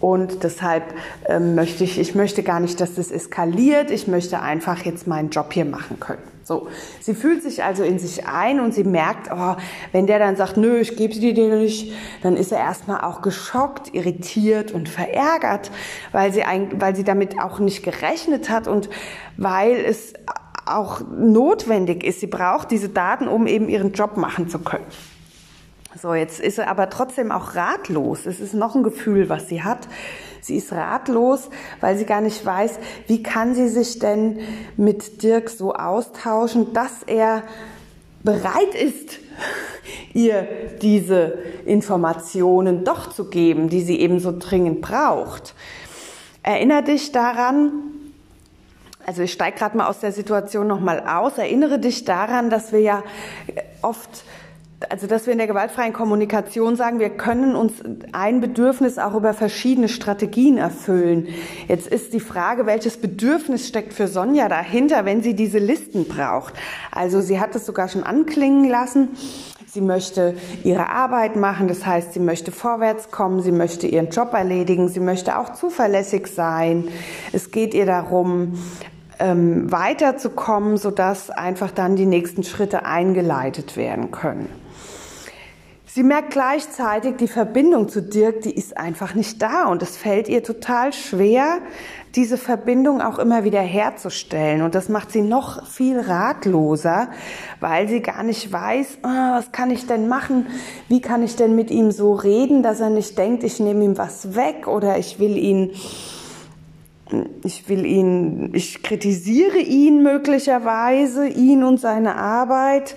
Und 0.00 0.42
deshalb 0.42 0.82
ähm, 1.26 1.54
möchte 1.54 1.84
ich, 1.84 1.96
ich 1.96 2.16
möchte 2.16 2.42
gar 2.42 2.58
nicht, 2.58 2.80
dass 2.80 2.96
das 2.96 3.12
eskaliert. 3.12 3.92
Ich 3.92 4.08
möchte 4.08 4.40
einfach 4.40 4.84
jetzt 4.84 5.06
meinen 5.06 5.30
Job 5.30 5.52
hier 5.52 5.64
machen 5.64 6.00
können. 6.00 6.22
So, 6.42 6.66
sie 7.00 7.14
fühlt 7.14 7.42
sich 7.44 7.62
also 7.62 7.84
in 7.84 8.00
sich 8.00 8.26
ein 8.26 8.58
und 8.58 8.74
sie 8.74 8.82
merkt, 8.82 9.30
oh, 9.32 9.54
wenn 9.92 10.08
der 10.08 10.18
dann 10.18 10.34
sagt, 10.34 10.56
nö, 10.56 10.80
ich 10.80 10.96
gebe 10.96 11.14
sie 11.14 11.34
dir 11.34 11.54
nicht, 11.54 11.92
dann 12.24 12.36
ist 12.36 12.50
er 12.50 12.58
erstmal 12.58 13.02
auch 13.02 13.22
geschockt, 13.22 13.94
irritiert 13.94 14.72
und 14.72 14.88
verärgert, 14.88 15.70
weil 16.10 16.32
sie, 16.32 16.42
ein, 16.42 16.80
weil 16.80 16.96
sie 16.96 17.04
damit 17.04 17.40
auch 17.40 17.60
nicht 17.60 17.84
gerechnet 17.84 18.50
hat 18.50 18.66
und 18.66 18.90
weil 19.36 19.76
es 19.76 20.14
auch 20.66 21.00
notwendig 21.16 22.04
ist. 22.04 22.20
Sie 22.20 22.26
braucht 22.26 22.70
diese 22.70 22.88
Daten, 22.88 23.28
um 23.28 23.46
eben 23.46 23.68
ihren 23.68 23.92
Job 23.92 24.16
machen 24.16 24.48
zu 24.48 24.58
können. 24.58 24.86
So, 26.00 26.14
jetzt 26.14 26.40
ist 26.40 26.56
sie 26.56 26.66
aber 26.66 26.88
trotzdem 26.88 27.30
auch 27.30 27.54
ratlos. 27.54 28.24
Es 28.24 28.40
ist 28.40 28.54
noch 28.54 28.74
ein 28.74 28.82
Gefühl, 28.82 29.28
was 29.28 29.48
sie 29.48 29.62
hat. 29.62 29.88
Sie 30.40 30.56
ist 30.56 30.72
ratlos, 30.72 31.50
weil 31.80 31.96
sie 31.98 32.06
gar 32.06 32.20
nicht 32.20 32.44
weiß, 32.44 32.78
wie 33.06 33.22
kann 33.22 33.54
sie 33.54 33.68
sich 33.68 33.98
denn 33.98 34.40
mit 34.76 35.22
Dirk 35.22 35.50
so 35.50 35.74
austauschen, 35.74 36.72
dass 36.72 37.02
er 37.06 37.42
bereit 38.24 38.74
ist, 38.74 39.18
ihr 40.14 40.48
diese 40.80 41.38
Informationen 41.66 42.84
doch 42.84 43.12
zu 43.12 43.28
geben, 43.28 43.68
die 43.68 43.82
sie 43.82 44.00
eben 44.00 44.18
so 44.18 44.34
dringend 44.36 44.80
braucht. 44.80 45.54
Erinner 46.42 46.82
dich 46.82 47.12
daran, 47.12 47.91
also 49.06 49.22
ich 49.22 49.32
steige 49.32 49.58
gerade 49.58 49.76
mal 49.76 49.86
aus 49.86 50.00
der 50.00 50.12
Situation 50.12 50.66
nochmal 50.66 51.00
aus, 51.06 51.38
erinnere 51.38 51.78
dich 51.78 52.04
daran, 52.04 52.50
dass 52.50 52.72
wir 52.72 52.80
ja 52.80 53.02
oft 53.82 54.24
also 54.90 55.06
dass 55.06 55.26
wir 55.26 55.32
in 55.32 55.38
der 55.38 55.46
gewaltfreien 55.46 55.92
Kommunikation 55.92 56.76
sagen, 56.76 56.98
wir 56.98 57.10
können 57.10 57.54
uns 57.54 57.74
ein 58.12 58.40
Bedürfnis 58.40 58.98
auch 58.98 59.14
über 59.14 59.34
verschiedene 59.34 59.88
Strategien 59.88 60.58
erfüllen. 60.58 61.28
Jetzt 61.68 61.86
ist 61.86 62.12
die 62.12 62.20
Frage, 62.20 62.66
welches 62.66 62.96
Bedürfnis 62.96 63.68
steckt 63.68 63.92
für 63.92 64.08
Sonja 64.08 64.48
dahinter, 64.48 65.04
wenn 65.04 65.22
sie 65.22 65.34
diese 65.34 65.58
Listen 65.58 66.06
braucht. 66.06 66.54
Also 66.90 67.20
sie 67.20 67.40
hat 67.40 67.54
es 67.54 67.66
sogar 67.66 67.88
schon 67.88 68.02
anklingen 68.04 68.68
lassen. 68.68 69.10
Sie 69.74 69.80
möchte 69.80 70.34
ihre 70.64 70.90
Arbeit 70.90 71.34
machen, 71.34 71.66
das 71.66 71.86
heißt, 71.86 72.12
sie 72.12 72.20
möchte 72.20 72.52
vorwärts 72.52 73.10
kommen, 73.10 73.40
sie 73.40 73.52
möchte 73.52 73.86
ihren 73.86 74.10
Job 74.10 74.34
erledigen, 74.34 74.90
sie 74.90 75.00
möchte 75.00 75.38
auch 75.38 75.54
zuverlässig 75.54 76.26
sein. 76.26 76.88
Es 77.32 77.50
geht 77.52 77.72
ihr 77.72 77.86
darum, 77.86 78.62
ähm, 79.18 79.72
weiterzukommen, 79.72 80.76
sodass 80.76 81.30
einfach 81.30 81.70
dann 81.70 81.96
die 81.96 82.04
nächsten 82.04 82.42
Schritte 82.42 82.84
eingeleitet 82.84 83.78
werden 83.78 84.10
können. 84.10 84.50
Sie 85.86 86.02
merkt 86.02 86.32
gleichzeitig, 86.32 87.16
die 87.16 87.28
Verbindung 87.28 87.88
zu 87.88 88.02
Dirk, 88.02 88.42
die 88.42 88.54
ist 88.54 88.76
einfach 88.76 89.14
nicht 89.14 89.40
da 89.40 89.68
und 89.68 89.82
es 89.82 89.96
fällt 89.96 90.28
ihr 90.28 90.42
total 90.42 90.92
schwer, 90.92 91.60
diese 92.14 92.36
Verbindung 92.36 93.00
auch 93.00 93.18
immer 93.18 93.44
wieder 93.44 93.60
herzustellen. 93.60 94.62
Und 94.62 94.74
das 94.74 94.88
macht 94.88 95.12
sie 95.12 95.22
noch 95.22 95.66
viel 95.66 95.98
ratloser, 95.98 97.08
weil 97.60 97.88
sie 97.88 98.00
gar 98.00 98.22
nicht 98.22 98.52
weiß, 98.52 98.98
oh, 99.02 99.08
was 99.08 99.52
kann 99.52 99.70
ich 99.70 99.86
denn 99.86 100.08
machen? 100.08 100.46
Wie 100.88 101.00
kann 101.00 101.22
ich 101.22 101.36
denn 101.36 101.54
mit 101.54 101.70
ihm 101.70 101.90
so 101.90 102.12
reden, 102.14 102.62
dass 102.62 102.80
er 102.80 102.90
nicht 102.90 103.16
denkt, 103.16 103.44
ich 103.44 103.60
nehme 103.60 103.84
ihm 103.84 103.98
was 103.98 104.34
weg 104.34 104.66
oder 104.66 104.98
ich 104.98 105.18
will 105.18 105.36
ihn 105.36 105.70
ich 107.42 107.68
will 107.68 107.84
ihn, 107.84 108.54
ich 108.54 108.82
kritisiere 108.82 109.58
ihn 109.58 110.02
möglicherweise, 110.02 111.28
ihn 111.28 111.62
und 111.62 111.78
seine 111.78 112.16
Arbeit 112.16 112.96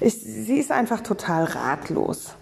ist, 0.00 0.22
sie 0.22 0.58
ist 0.58 0.72
einfach 0.72 1.02
total 1.02 1.44
ratlos. 1.44 2.36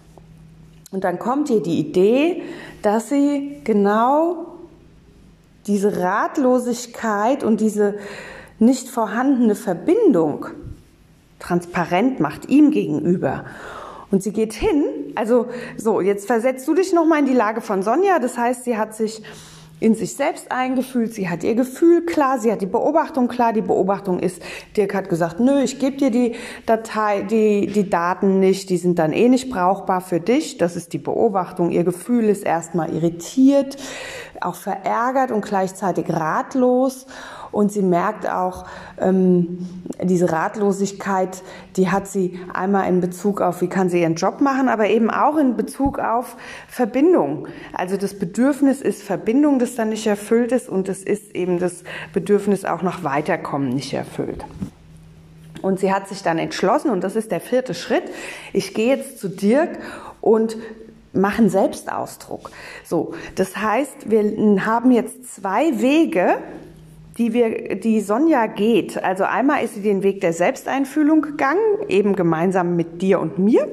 Und 0.91 1.03
dann 1.03 1.19
kommt 1.19 1.49
ihr 1.49 1.61
die 1.61 1.79
Idee, 1.79 2.43
dass 2.81 3.09
sie 3.09 3.59
genau 3.63 4.52
diese 5.67 6.01
Ratlosigkeit 6.01 7.43
und 7.43 7.61
diese 7.61 7.95
nicht 8.59 8.89
vorhandene 8.89 9.55
Verbindung 9.55 10.47
transparent 11.39 12.19
macht 12.19 12.49
ihm 12.49 12.71
gegenüber. 12.71 13.45
Und 14.11 14.23
sie 14.23 14.31
geht 14.31 14.53
hin, 14.53 14.83
also 15.15 15.47
so, 15.77 15.99
jetzt 15.99 16.27
versetzt 16.27 16.67
du 16.67 16.75
dich 16.75 16.93
nochmal 16.93 17.19
in 17.19 17.25
die 17.25 17.33
Lage 17.33 17.61
von 17.61 17.81
Sonja, 17.81 18.19
das 18.19 18.37
heißt, 18.37 18.63
sie 18.63 18.77
hat 18.77 18.95
sich 18.95 19.23
in 19.83 19.95
sich 19.95 20.15
selbst 20.15 20.49
eingefühlt, 20.49 21.13
sie 21.13 21.27
hat 21.27 21.43
ihr 21.43 21.55
Gefühl 21.55 22.05
klar, 22.05 22.39
sie 22.39 22.53
hat 22.53 22.61
die 22.61 22.67
Beobachtung 22.67 23.27
klar. 23.27 23.51
Die 23.51 23.61
Beobachtung 23.61 24.19
ist, 24.19 24.41
Dirk 24.77 24.93
hat 24.93 25.09
gesagt, 25.09 25.41
nö, 25.41 25.61
ich 25.61 25.77
gebe 25.77 25.97
dir 25.97 26.09
die 26.09 26.35
Datei, 26.65 27.23
die, 27.23 27.67
die 27.67 27.89
Daten 27.89 28.39
nicht, 28.39 28.69
die 28.69 28.77
sind 28.77 28.97
dann 28.97 29.11
eh 29.11 29.27
nicht 29.27 29.49
brauchbar 29.49 29.99
für 29.99 30.21
dich. 30.21 30.57
Das 30.57 30.77
ist 30.77 30.93
die 30.93 30.99
Beobachtung. 30.99 31.69
Ihr 31.69 31.83
Gefühl 31.83 32.29
ist 32.29 32.45
erstmal 32.45 32.93
irritiert, 32.93 33.75
auch 34.45 34.55
verärgert 34.55 35.31
und 35.31 35.45
gleichzeitig 35.45 36.09
ratlos. 36.09 37.05
Und 37.51 37.71
sie 37.71 37.83
merkt 37.83 38.27
auch, 38.27 38.65
ähm, 38.99 39.69
diese 40.01 40.31
Ratlosigkeit, 40.31 41.43
die 41.75 41.91
hat 41.91 42.07
sie 42.07 42.39
einmal 42.51 42.89
in 42.89 42.99
Bezug 42.99 43.41
auf, 43.41 43.61
wie 43.61 43.67
kann 43.67 43.89
sie 43.89 44.01
ihren 44.01 44.15
Job 44.15 44.41
machen, 44.41 44.69
aber 44.69 44.87
eben 44.87 45.11
auch 45.11 45.37
in 45.37 45.55
Bezug 45.55 45.99
auf 45.99 46.35
Verbindung. 46.67 47.47
Also 47.73 47.95
das 47.95 48.17
Bedürfnis 48.17 48.81
ist 48.81 49.03
Verbindung, 49.03 49.59
das 49.59 49.75
dann 49.75 49.89
nicht 49.89 50.07
erfüllt 50.07 50.51
ist 50.51 50.67
und 50.67 50.89
es 50.89 51.03
ist 51.03 51.35
eben 51.35 51.59
das 51.59 51.83
Bedürfnis 52.11 52.65
auch 52.65 52.81
nach 52.81 53.03
Weiterkommen 53.03 53.69
nicht 53.69 53.93
erfüllt. 53.93 54.43
Und 55.61 55.79
sie 55.79 55.93
hat 55.93 56.09
sich 56.09 56.23
dann 56.23 56.39
entschlossen, 56.39 56.89
und 56.91 57.03
das 57.03 57.15
ist 57.15 57.31
der 57.31 57.39
vierte 57.39 57.73
Schritt, 57.73 58.03
ich 58.51 58.73
gehe 58.73 58.95
jetzt 58.95 59.19
zu 59.19 59.29
Dirk 59.29 59.79
und 60.19 60.57
machen 61.13 61.49
Selbstausdruck. 61.49 62.51
So, 62.83 63.13
das 63.35 63.55
heißt, 63.55 64.09
wir 64.09 64.65
haben 64.65 64.91
jetzt 64.91 65.33
zwei 65.35 65.79
Wege, 65.79 66.37
die 67.17 67.33
wir, 67.33 67.75
die 67.75 68.01
Sonja 68.01 68.47
geht. 68.47 69.01
Also 69.03 69.23
einmal 69.23 69.63
ist 69.63 69.75
sie 69.75 69.81
den 69.81 70.03
Weg 70.03 70.21
der 70.21 70.33
Selbsteinfühlung 70.33 71.21
gegangen, 71.21 71.61
eben 71.87 72.15
gemeinsam 72.15 72.75
mit 72.75 73.01
dir 73.01 73.19
und 73.19 73.37
mir. 73.37 73.67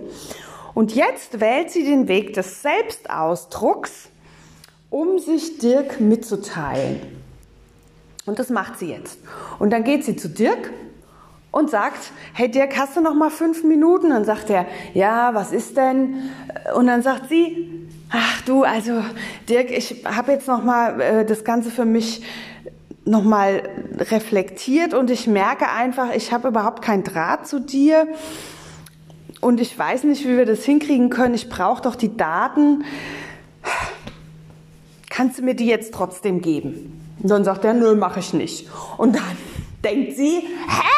Und 0.75 0.95
jetzt 0.95 1.41
wählt 1.41 1.71
sie 1.71 1.85
den 1.85 2.09
Weg 2.09 2.35
des 2.35 2.63
Selbstausdrucks, 2.63 4.09
um 4.91 5.19
sich 5.19 5.59
Dirk 5.59 6.01
mitzuteilen. 6.01 7.01
Und 8.27 8.39
das 8.39 8.51
macht 8.51 8.79
sie 8.79 8.91
jetzt. 8.91 9.19
Und 9.59 9.71
dann 9.71 9.85
geht 9.85 10.05
sie 10.05 10.17
zu 10.17 10.29
Dirk 10.29 10.71
und 11.51 11.71
sagt, 11.71 12.13
hey 12.33 12.51
Dirk, 12.51 12.77
hast 12.77 12.97
du 12.97 13.01
noch 13.01 13.15
mal 13.15 13.31
fünf 13.31 13.65
Minuten? 13.65 14.11
Dann 14.11 14.25
sagt 14.25 14.51
er, 14.51 14.67
ja, 14.95 15.35
was 15.35 15.53
ist 15.53 15.77
denn? 15.77 16.31
Und 16.75 16.87
dann 16.87 17.03
sagt 17.03 17.29
sie, 17.29 17.89
ach 18.11 18.43
du, 18.43 18.63
also 18.63 19.03
Dirk, 19.49 19.71
ich 19.71 20.05
habe 20.05 20.33
jetzt 20.33 20.47
noch 20.47 20.63
mal 20.63 21.01
äh, 21.01 21.25
das 21.25 21.45
Ganze 21.45 21.71
für 21.71 21.85
mich 21.85 22.23
nochmal 23.05 23.69
reflektiert 23.99 24.95
und 24.95 25.11
ich 25.11 25.27
merke 25.27 25.69
einfach, 25.69 26.15
ich 26.15 26.33
habe 26.33 26.49
überhaupt 26.49 26.83
keinen 26.83 27.03
Draht 27.03 27.47
zu 27.47 27.61
dir 27.61 28.07
und 29.41 29.61
ich 29.61 29.77
weiß 29.77 30.05
nicht, 30.05 30.25
wie 30.25 30.37
wir 30.37 30.47
das 30.47 30.65
hinkriegen 30.65 31.11
können. 31.11 31.35
Ich 31.35 31.49
brauche 31.49 31.83
doch 31.83 31.97
die 31.97 32.17
Daten. 32.17 32.85
Kannst 35.09 35.39
du 35.39 35.43
mir 35.43 35.55
die 35.55 35.67
jetzt 35.67 35.95
trotzdem 35.95 36.43
geben? 36.43 37.01
Und 37.23 37.31
dann 37.31 37.45
sagt 37.45 37.65
er, 37.65 37.75
nö, 37.75 37.95
mache 37.95 38.21
ich 38.21 38.33
nicht. 38.33 38.69
Und 38.97 39.17
dann 39.17 39.37
denkt 39.83 40.17
sie, 40.17 40.41
hä? 40.41 40.90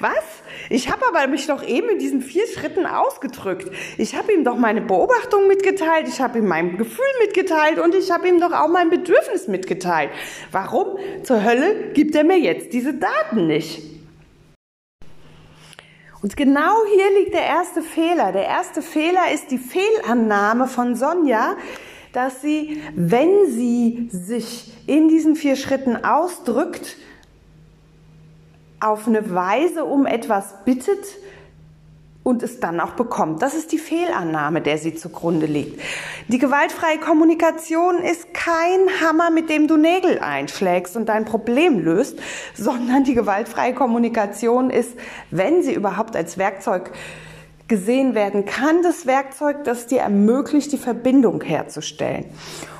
Was? 0.00 0.24
Ich 0.70 0.90
habe 0.90 1.06
aber 1.06 1.26
mich 1.26 1.46
doch 1.46 1.62
eben 1.62 1.88
in 1.88 1.98
diesen 1.98 2.20
vier 2.20 2.46
Schritten 2.46 2.86
ausgedrückt. 2.86 3.70
Ich 3.98 4.14
habe 4.16 4.32
ihm 4.32 4.44
doch 4.44 4.56
meine 4.56 4.80
Beobachtung 4.80 5.46
mitgeteilt, 5.46 6.08
ich 6.08 6.20
habe 6.20 6.38
ihm 6.38 6.46
mein 6.46 6.76
Gefühl 6.76 7.04
mitgeteilt 7.20 7.78
und 7.78 7.94
ich 7.94 8.10
habe 8.10 8.28
ihm 8.28 8.40
doch 8.40 8.52
auch 8.52 8.68
mein 8.68 8.90
Bedürfnis 8.90 9.48
mitgeteilt. 9.48 10.10
Warum 10.52 10.98
zur 11.22 11.44
Hölle 11.44 11.92
gibt 11.92 12.14
er 12.14 12.24
mir 12.24 12.38
jetzt 12.38 12.72
diese 12.72 12.94
Daten 12.94 13.46
nicht? 13.46 13.82
Und 16.22 16.38
genau 16.38 16.74
hier 16.94 17.20
liegt 17.20 17.34
der 17.34 17.44
erste 17.44 17.82
Fehler. 17.82 18.32
Der 18.32 18.46
erste 18.46 18.80
Fehler 18.80 19.30
ist 19.34 19.50
die 19.50 19.58
Fehlannahme 19.58 20.68
von 20.68 20.96
Sonja, 20.96 21.56
dass 22.14 22.40
sie, 22.40 22.80
wenn 22.94 23.50
sie 23.50 24.08
sich 24.10 24.72
in 24.86 25.08
diesen 25.08 25.36
vier 25.36 25.56
Schritten 25.56 26.02
ausdrückt, 26.02 26.96
auf 28.84 29.06
eine 29.06 29.34
Weise 29.34 29.84
um 29.84 30.06
etwas 30.06 30.64
bittet 30.64 31.04
und 32.22 32.42
es 32.42 32.60
dann 32.60 32.80
auch 32.80 32.92
bekommt. 32.92 33.42
Das 33.42 33.54
ist 33.54 33.72
die 33.72 33.78
Fehlannahme, 33.78 34.60
der 34.60 34.78
sie 34.78 34.94
zugrunde 34.94 35.46
liegt. 35.46 35.80
Die 36.28 36.38
gewaltfreie 36.38 36.98
Kommunikation 36.98 37.98
ist 37.98 38.32
kein 38.34 38.88
Hammer, 39.02 39.30
mit 39.30 39.50
dem 39.50 39.68
du 39.68 39.76
Nägel 39.76 40.18
einschlägst 40.18 40.96
und 40.96 41.08
dein 41.08 41.24
Problem 41.24 41.78
löst, 41.78 42.18
sondern 42.54 43.04
die 43.04 43.14
gewaltfreie 43.14 43.74
Kommunikation 43.74 44.70
ist, 44.70 44.92
wenn 45.30 45.62
sie 45.62 45.74
überhaupt 45.74 46.16
als 46.16 46.38
Werkzeug 46.38 46.92
gesehen 47.68 48.14
werden 48.14 48.44
kann, 48.44 48.82
das 48.82 49.06
Werkzeug, 49.06 49.64
das 49.64 49.86
dir 49.86 50.00
ermöglicht, 50.00 50.72
die 50.72 50.78
Verbindung 50.78 51.42
herzustellen. 51.42 52.26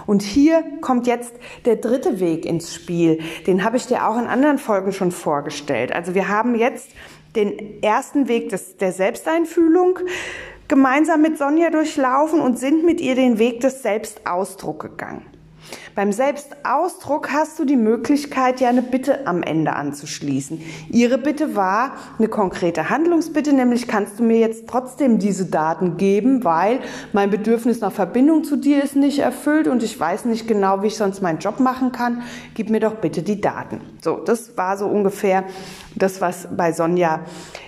Und 0.07 0.23
hier 0.23 0.63
kommt 0.81 1.07
jetzt 1.07 1.33
der 1.65 1.77
dritte 1.77 2.21
Weg 2.21 2.45
ins 2.45 2.75
Spiel. 2.75 3.21
Den 3.47 3.65
habe 3.65 3.79
ich 3.79 3.87
dir 3.87 4.07
auch 4.07 4.19
in 4.19 4.27
anderen 4.27 4.59
Folgen 4.59 4.93
schon 4.93 5.13
vorgestellt. 5.13 5.93
Also 5.93 6.15
wir 6.15 6.29
haben 6.29 6.55
jetzt 6.55 6.91
den 7.35 7.83
ersten 7.83 8.29
Weg 8.29 8.51
des, 8.51 8.77
der 8.77 8.93
Selbsteinfühlung 8.93 9.99
gemeinsam 10.69 11.23
mit 11.23 11.39
Sonja 11.39 11.71
durchlaufen 11.71 12.41
und 12.41 12.59
sind 12.59 12.85
mit 12.85 13.01
ihr 13.01 13.15
den 13.15 13.39
Weg 13.39 13.61
des 13.61 13.83
Selbstausdruck 13.83 14.81
gegangen. 14.81 15.34
Beim 15.95 16.13
Selbstausdruck 16.13 17.33
hast 17.33 17.59
du 17.59 17.65
die 17.65 17.77
Möglichkeit, 17.77 18.61
ja 18.61 18.69
eine 18.69 18.83
Bitte 18.83 19.27
am 19.27 19.43
Ende 19.43 19.75
anzuschließen. 19.75 20.61
Ihre 20.91 21.19
Bitte 21.19 21.55
war 21.55 21.93
eine 22.19 22.29
konkrete 22.29 22.91
Handlungsbitte, 22.91 23.53
nämlich 23.53 23.87
kannst 23.87 24.19
du 24.19 24.25
mir 24.25 24.39
jetzt 24.39 24.69
trotzdem 24.69 25.19
diese 25.19 25.47
Daten 25.47 25.97
geben, 25.97 26.45
weil 26.45 26.81
mein 27.13 27.31
Bedürfnis 27.31 27.81
nach 27.81 27.93
Verbindung 27.93 28.45
zu 28.45 28.57
dir 28.57 28.83
ist 28.83 28.97
nicht 28.97 29.21
erfüllt 29.21 29.69
und 29.69 29.83
ich 29.83 29.99
weiß 29.99 30.25
nicht 30.25 30.49
genau, 30.49 30.83
wie 30.83 30.89
ich 30.89 30.97
sonst 30.97 31.23
meinen 31.23 31.39
Job 31.39 31.61
machen 31.61 31.93
kann. 31.93 32.23
Gib 32.55 32.71
mir 32.71 32.81
doch 32.81 32.97
bitte 32.97 33.23
die 33.23 33.41
Daten. 33.41 33.81
So, 34.03 34.17
das 34.17 34.57
war 34.57 34.77
so 34.77 34.87
ungefähr 34.87 35.45
das, 35.95 36.21
was 36.21 36.49
bei 36.57 36.73
Sonja 36.73 37.21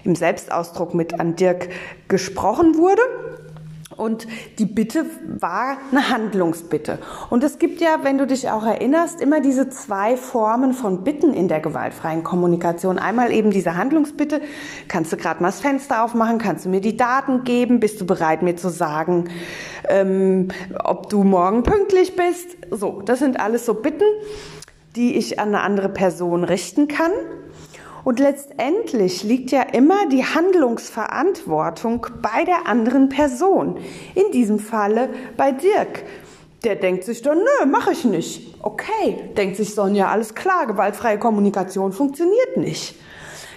im 0.04 0.16
Selbstausdruck 0.16 0.94
mit 0.94 1.20
an 1.20 1.36
Dirk 1.36 1.68
gesprochen 2.08 2.76
wurde. 2.76 3.02
Und 3.96 4.26
die 4.58 4.66
Bitte 4.66 5.06
war 5.26 5.78
eine 5.90 6.10
Handlungsbitte. 6.10 6.98
Und 7.30 7.42
es 7.42 7.58
gibt 7.58 7.80
ja, 7.80 8.00
wenn 8.02 8.18
du 8.18 8.26
dich 8.26 8.50
auch 8.50 8.64
erinnerst, 8.64 9.20
immer 9.20 9.40
diese 9.40 9.70
zwei 9.70 10.16
Formen 10.16 10.74
von 10.74 11.02
Bitten 11.02 11.32
in 11.32 11.48
der 11.48 11.60
gewaltfreien 11.60 12.22
Kommunikation. 12.22 12.98
Einmal 12.98 13.32
eben 13.32 13.50
diese 13.50 13.76
Handlungsbitte. 13.76 14.42
Kannst 14.88 15.12
du 15.12 15.16
gerade 15.16 15.42
mal 15.42 15.48
das 15.48 15.60
Fenster 15.60 16.04
aufmachen? 16.04 16.38
Kannst 16.38 16.66
du 16.66 16.68
mir 16.68 16.80
die 16.80 16.96
Daten 16.96 17.44
geben? 17.44 17.80
Bist 17.80 18.00
du 18.00 18.06
bereit, 18.06 18.42
mir 18.42 18.56
zu 18.56 18.68
sagen, 18.68 19.30
ähm, 19.88 20.48
ob 20.84 21.08
du 21.08 21.24
morgen 21.24 21.62
pünktlich 21.62 22.16
bist? 22.16 22.56
So, 22.70 23.00
das 23.02 23.20
sind 23.20 23.40
alles 23.40 23.64
so 23.64 23.74
Bitten, 23.74 24.04
die 24.94 25.16
ich 25.16 25.38
an 25.38 25.48
eine 25.48 25.60
andere 25.60 25.88
Person 25.88 26.44
richten 26.44 26.88
kann. 26.88 27.12
Und 28.06 28.20
letztendlich 28.20 29.24
liegt 29.24 29.50
ja 29.50 29.62
immer 29.62 30.08
die 30.08 30.24
Handlungsverantwortung 30.24 32.06
bei 32.22 32.44
der 32.44 32.68
anderen 32.68 33.08
Person. 33.08 33.78
In 34.14 34.30
diesem 34.30 34.60
Falle 34.60 35.08
bei 35.36 35.50
Dirk. 35.50 36.04
Der 36.62 36.76
denkt 36.76 37.02
sich 37.02 37.22
dann, 37.22 37.38
nö, 37.38 37.66
mache 37.66 37.90
ich 37.90 38.04
nicht. 38.04 38.54
Okay, 38.62 39.32
denkt 39.36 39.56
sich 39.56 39.74
Sonja, 39.74 40.06
alles 40.06 40.36
klar, 40.36 40.68
gewaltfreie 40.68 41.18
Kommunikation 41.18 41.92
funktioniert 41.92 42.56
nicht. 42.56 42.94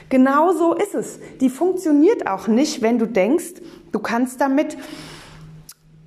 Genau 0.10 0.51
so 0.53 0.74
ist 0.74 0.96
es. 0.96 1.20
Die 1.39 1.50
funktioniert 1.51 2.25
auch 2.25 2.48
nicht, 2.48 2.82
wenn 2.82 2.98
du 2.98 3.06
denkst, 3.06 3.62
du 3.91 4.00
kannst 4.00 4.41
damit 4.41 4.77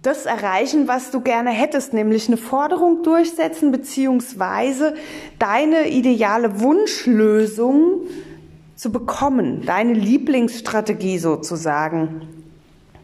das 0.02 0.26
erreichen, 0.26 0.88
was 0.88 1.12
du 1.12 1.20
gerne 1.20 1.50
hättest, 1.50 1.92
nämlich 1.92 2.26
eine 2.26 2.38
Forderung 2.38 3.04
durchsetzen, 3.04 3.70
beziehungsweise 3.70 4.94
deine 5.38 5.90
ideale 5.90 6.60
Wunschlösung 6.60 8.00
zu 8.82 8.90
bekommen, 8.90 9.64
deine 9.64 9.92
Lieblingsstrategie 9.92 11.18
sozusagen 11.18 12.26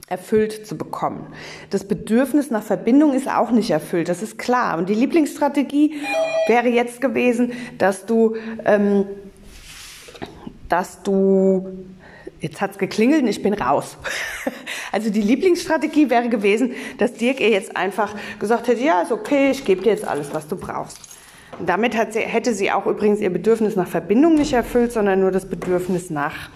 erfüllt 0.08 0.66
zu 0.66 0.76
bekommen. 0.76 1.24
Das 1.70 1.86
Bedürfnis 1.86 2.50
nach 2.50 2.64
Verbindung 2.64 3.14
ist 3.14 3.28
auch 3.28 3.52
nicht 3.52 3.70
erfüllt, 3.70 4.08
das 4.08 4.20
ist 4.20 4.38
klar. 4.38 4.76
Und 4.76 4.88
die 4.88 4.94
Lieblingsstrategie 4.94 5.94
wäre 6.48 6.66
jetzt 6.66 7.00
gewesen, 7.00 7.52
dass 7.78 8.06
du, 8.06 8.34
ähm, 8.64 9.04
dass 10.68 11.04
du, 11.04 11.68
jetzt 12.40 12.60
hat's 12.60 12.78
geklingelt 12.78 13.22
und 13.22 13.28
ich 13.28 13.42
bin 13.42 13.54
raus. 13.54 13.96
Also 14.90 15.10
die 15.10 15.20
Lieblingsstrategie 15.20 16.08
wäre 16.08 16.30
gewesen, 16.30 16.72
dass 16.96 17.12
Dirk 17.12 17.40
ihr 17.40 17.50
jetzt 17.50 17.76
einfach 17.76 18.14
gesagt 18.38 18.68
hätte, 18.68 18.82
ja, 18.82 19.02
ist 19.02 19.12
okay, 19.12 19.50
ich 19.50 19.66
gebe 19.66 19.82
dir 19.82 19.90
jetzt 19.90 20.08
alles, 20.08 20.32
was 20.32 20.48
du 20.48 20.56
brauchst. 20.56 21.17
Damit 21.64 21.96
sie, 22.12 22.20
hätte 22.20 22.54
sie 22.54 22.70
auch 22.70 22.86
übrigens 22.86 23.20
ihr 23.20 23.30
Bedürfnis 23.30 23.76
nach 23.76 23.88
Verbindung 23.88 24.34
nicht 24.36 24.52
erfüllt, 24.52 24.92
sondern 24.92 25.20
nur 25.20 25.30
das 25.30 25.48
Bedürfnis 25.48 26.10
nach 26.10 26.50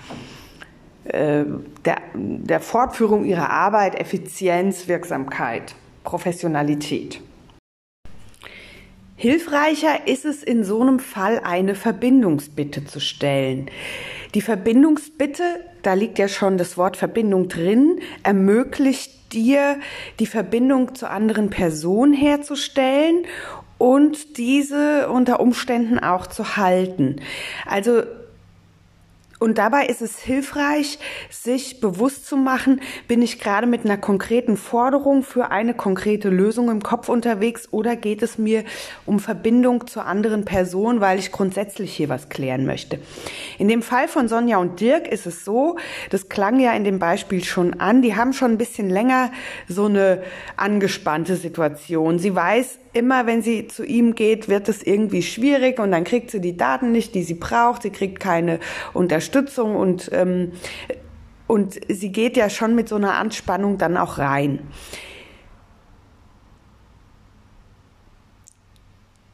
äh, 1.04 1.44
der, 1.84 1.96
der 2.14 2.60
Fortführung 2.60 3.24
ihrer 3.24 3.50
Arbeit, 3.50 3.98
Effizienz, 3.98 4.86
Wirksamkeit, 4.86 5.74
Professionalität. 6.04 7.20
Hilfreicher 9.16 10.08
ist 10.08 10.24
es 10.24 10.42
in 10.42 10.64
so 10.64 10.80
einem 10.80 10.98
Fall, 10.98 11.40
eine 11.44 11.74
Verbindungsbitte 11.74 12.84
zu 12.84 12.98
stellen. 12.98 13.70
Die 14.34 14.40
Verbindungsbitte, 14.40 15.42
da 15.82 15.94
liegt 15.94 16.18
ja 16.18 16.26
schon 16.26 16.58
das 16.58 16.76
Wort 16.76 16.96
Verbindung 16.96 17.48
drin, 17.48 18.00
ermöglicht 18.24 19.32
dir, 19.32 19.78
die 20.18 20.26
Verbindung 20.26 20.94
zu 20.94 21.08
anderen 21.08 21.50
Personen 21.50 22.14
herzustellen 22.14 23.26
und 23.82 24.36
diese 24.36 25.08
unter 25.08 25.40
Umständen 25.40 25.98
auch 25.98 26.28
zu 26.28 26.56
halten. 26.56 27.16
Also 27.66 28.04
und 29.42 29.58
dabei 29.58 29.86
ist 29.86 30.02
es 30.02 30.20
hilfreich, 30.20 31.00
sich 31.28 31.80
bewusst 31.80 32.26
zu 32.26 32.36
machen, 32.36 32.80
bin 33.08 33.22
ich 33.22 33.40
gerade 33.40 33.66
mit 33.66 33.84
einer 33.84 33.96
konkreten 33.96 34.56
Forderung 34.56 35.24
für 35.24 35.50
eine 35.50 35.74
konkrete 35.74 36.28
Lösung 36.28 36.70
im 36.70 36.80
Kopf 36.80 37.08
unterwegs 37.08 37.66
oder 37.72 37.96
geht 37.96 38.22
es 38.22 38.38
mir 38.38 38.62
um 39.04 39.18
Verbindung 39.18 39.88
zu 39.88 40.00
anderen 40.00 40.44
Personen, 40.44 41.00
weil 41.00 41.18
ich 41.18 41.32
grundsätzlich 41.32 41.92
hier 41.92 42.08
was 42.08 42.28
klären 42.28 42.66
möchte. 42.66 43.00
In 43.58 43.66
dem 43.66 43.82
Fall 43.82 44.06
von 44.06 44.28
Sonja 44.28 44.58
und 44.58 44.78
Dirk 44.78 45.08
ist 45.08 45.26
es 45.26 45.44
so, 45.44 45.76
das 46.10 46.28
klang 46.28 46.60
ja 46.60 46.72
in 46.74 46.84
dem 46.84 47.00
Beispiel 47.00 47.42
schon 47.42 47.80
an, 47.80 48.00
die 48.00 48.14
haben 48.14 48.34
schon 48.34 48.52
ein 48.52 48.58
bisschen 48.58 48.90
länger 48.90 49.32
so 49.66 49.86
eine 49.86 50.22
angespannte 50.56 51.34
Situation. 51.34 52.20
Sie 52.20 52.32
weiß, 52.32 52.78
immer 52.92 53.26
wenn 53.26 53.42
sie 53.42 53.68
zu 53.68 53.84
ihm 53.84 54.14
geht, 54.14 54.48
wird 54.48 54.68
es 54.68 54.82
irgendwie 54.82 55.22
schwierig 55.22 55.78
und 55.78 55.92
dann 55.92 56.04
kriegt 56.04 56.30
sie 56.30 56.40
die 56.40 56.56
Daten 56.56 56.92
nicht, 56.92 57.14
die 57.14 57.22
sie 57.22 57.34
braucht. 57.34 57.82
Sie 57.82 57.90
kriegt 57.90 58.20
keine 58.20 58.60
Unterstützung 58.92 59.76
und, 59.76 60.10
ähm, 60.12 60.52
und 61.46 61.80
sie 61.88 62.12
geht 62.12 62.36
ja 62.36 62.50
schon 62.50 62.74
mit 62.74 62.88
so 62.88 62.96
einer 62.96 63.14
Anspannung 63.14 63.78
dann 63.78 63.96
auch 63.96 64.18
rein. 64.18 64.60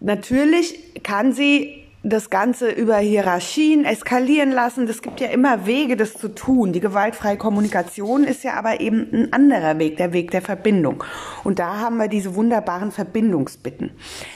Natürlich 0.00 1.02
kann 1.02 1.32
sie 1.32 1.87
das 2.08 2.30
Ganze 2.30 2.70
über 2.70 2.96
Hierarchien 2.98 3.84
eskalieren 3.84 4.50
lassen. 4.50 4.88
Es 4.88 5.02
gibt 5.02 5.20
ja 5.20 5.28
immer 5.28 5.66
Wege, 5.66 5.96
das 5.96 6.14
zu 6.14 6.28
tun. 6.28 6.72
Die 6.72 6.80
gewaltfreie 6.80 7.36
Kommunikation 7.36 8.24
ist 8.24 8.44
ja 8.44 8.54
aber 8.54 8.80
eben 8.80 9.08
ein 9.12 9.32
anderer 9.32 9.78
Weg, 9.78 9.96
der 9.96 10.12
Weg 10.12 10.30
der 10.30 10.42
Verbindung. 10.42 11.04
Und 11.44 11.58
da 11.58 11.78
haben 11.78 11.96
wir 11.96 12.08
diese 12.08 12.34
wunderbaren 12.34 12.92
Verbindungsbitten. 12.92 13.90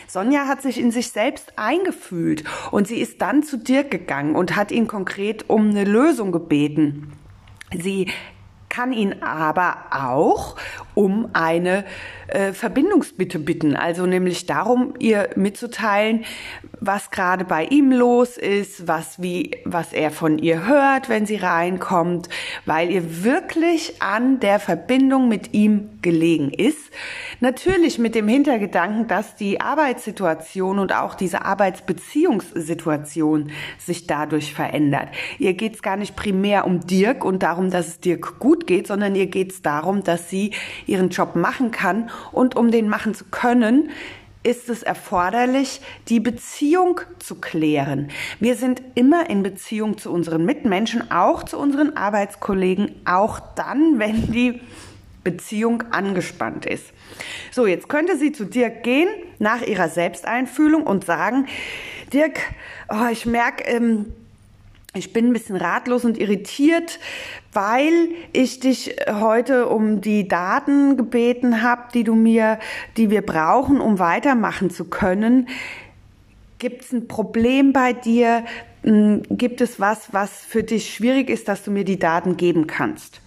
Sonja 0.06 0.46
hat 0.46 0.62
sich 0.62 0.78
in 0.78 0.90
sich 0.90 1.10
selbst 1.10 1.52
eingefühlt 1.56 2.44
und 2.70 2.86
sie 2.86 3.00
ist 3.00 3.20
dann 3.22 3.42
zu 3.42 3.56
Dirk 3.56 3.90
gegangen 3.90 4.36
und 4.36 4.56
hat 4.56 4.70
ihn 4.70 4.86
konkret 4.86 5.48
um 5.48 5.70
eine 5.70 5.84
Lösung 5.84 6.32
gebeten. 6.32 7.12
Sie 7.76 8.08
kann 8.72 8.94
ihn 8.94 9.22
aber 9.22 9.76
auch 9.90 10.56
um 10.94 11.28
eine 11.34 11.84
äh, 12.28 12.54
Verbindungsbitte 12.54 13.38
bitten, 13.38 13.76
also 13.76 14.06
nämlich 14.06 14.46
darum, 14.46 14.94
ihr 14.98 15.28
mitzuteilen, 15.36 16.24
was 16.80 17.10
gerade 17.10 17.44
bei 17.44 17.66
ihm 17.66 17.92
los 17.92 18.38
ist, 18.38 18.88
was 18.88 19.20
wie 19.20 19.50
was 19.66 19.92
er 19.92 20.10
von 20.10 20.38
ihr 20.38 20.66
hört, 20.66 21.10
wenn 21.10 21.26
sie 21.26 21.36
reinkommt, 21.36 22.30
weil 22.64 22.90
ihr 22.90 23.24
wirklich 23.24 24.00
an 24.00 24.40
der 24.40 24.58
Verbindung 24.58 25.28
mit 25.28 25.52
ihm 25.52 25.98
gelegen 26.00 26.50
ist. 26.50 26.90
Natürlich 27.42 27.98
mit 27.98 28.14
dem 28.14 28.28
Hintergedanken, 28.28 29.08
dass 29.08 29.34
die 29.34 29.60
Arbeitssituation 29.60 30.78
und 30.78 30.94
auch 30.94 31.16
diese 31.16 31.44
Arbeitsbeziehungssituation 31.44 33.50
sich 33.78 34.06
dadurch 34.06 34.54
verändert. 34.54 35.08
Ihr 35.40 35.54
geht 35.54 35.74
es 35.74 35.82
gar 35.82 35.96
nicht 35.96 36.14
primär 36.14 36.64
um 36.64 36.86
Dirk 36.86 37.24
und 37.24 37.42
darum, 37.42 37.72
dass 37.72 37.88
es 37.88 37.98
Dirk 37.98 38.38
gut 38.38 38.68
geht, 38.68 38.86
sondern 38.86 39.16
ihr 39.16 39.26
geht 39.26 39.50
es 39.50 39.60
darum, 39.60 40.04
dass 40.04 40.30
sie 40.30 40.52
ihren 40.86 41.08
Job 41.08 41.34
machen 41.34 41.72
kann 41.72 42.10
und 42.30 42.54
um 42.54 42.70
den 42.70 42.88
machen 42.88 43.12
zu 43.12 43.24
können, 43.24 43.90
ist 44.44 44.68
es 44.68 44.84
erforderlich, 44.84 45.80
die 46.06 46.20
Beziehung 46.20 47.00
zu 47.18 47.40
klären. 47.40 48.12
Wir 48.38 48.54
sind 48.54 48.80
immer 48.94 49.28
in 49.28 49.42
Beziehung 49.42 49.98
zu 49.98 50.12
unseren 50.12 50.44
Mitmenschen, 50.44 51.10
auch 51.10 51.42
zu 51.42 51.58
unseren 51.58 51.96
Arbeitskollegen, 51.96 53.00
auch 53.04 53.40
dann, 53.56 53.98
wenn 53.98 54.30
die 54.30 54.60
Beziehung 55.24 55.84
angespannt 55.90 56.66
ist. 56.66 56.86
So, 57.50 57.66
jetzt 57.66 57.88
könnte 57.88 58.16
sie 58.16 58.32
zu 58.32 58.44
Dirk 58.44 58.82
gehen 58.82 59.08
nach 59.38 59.62
ihrer 59.62 59.88
Selbsteinfühlung 59.88 60.84
und 60.84 61.04
sagen, 61.04 61.46
Dirk, 62.12 62.40
oh, 62.88 63.06
ich 63.10 63.24
merke, 63.26 63.64
ähm, 63.64 64.06
ich 64.94 65.14
bin 65.14 65.28
ein 65.28 65.32
bisschen 65.32 65.56
ratlos 65.56 66.04
und 66.04 66.18
irritiert, 66.18 67.00
weil 67.54 68.10
ich 68.34 68.60
dich 68.60 68.94
heute 69.08 69.68
um 69.68 70.02
die 70.02 70.28
Daten 70.28 70.98
gebeten 70.98 71.62
habe, 71.62 71.84
die 71.94 72.04
du 72.04 72.14
mir, 72.14 72.58
die 72.98 73.08
wir 73.08 73.22
brauchen, 73.22 73.80
um 73.80 73.98
weitermachen 73.98 74.68
zu 74.68 74.84
können. 74.84 75.48
Gibt 76.58 76.82
es 76.82 76.92
ein 76.92 77.08
Problem 77.08 77.72
bei 77.72 77.94
dir? 77.94 78.44
Hm, 78.82 79.22
gibt 79.30 79.62
es 79.62 79.80
was, 79.80 80.12
was 80.12 80.44
für 80.44 80.62
dich 80.62 80.94
schwierig 80.94 81.30
ist, 81.30 81.48
dass 81.48 81.64
du 81.64 81.70
mir 81.70 81.84
die 81.84 81.98
Daten 81.98 82.36
geben 82.36 82.66
kannst? 82.66 83.21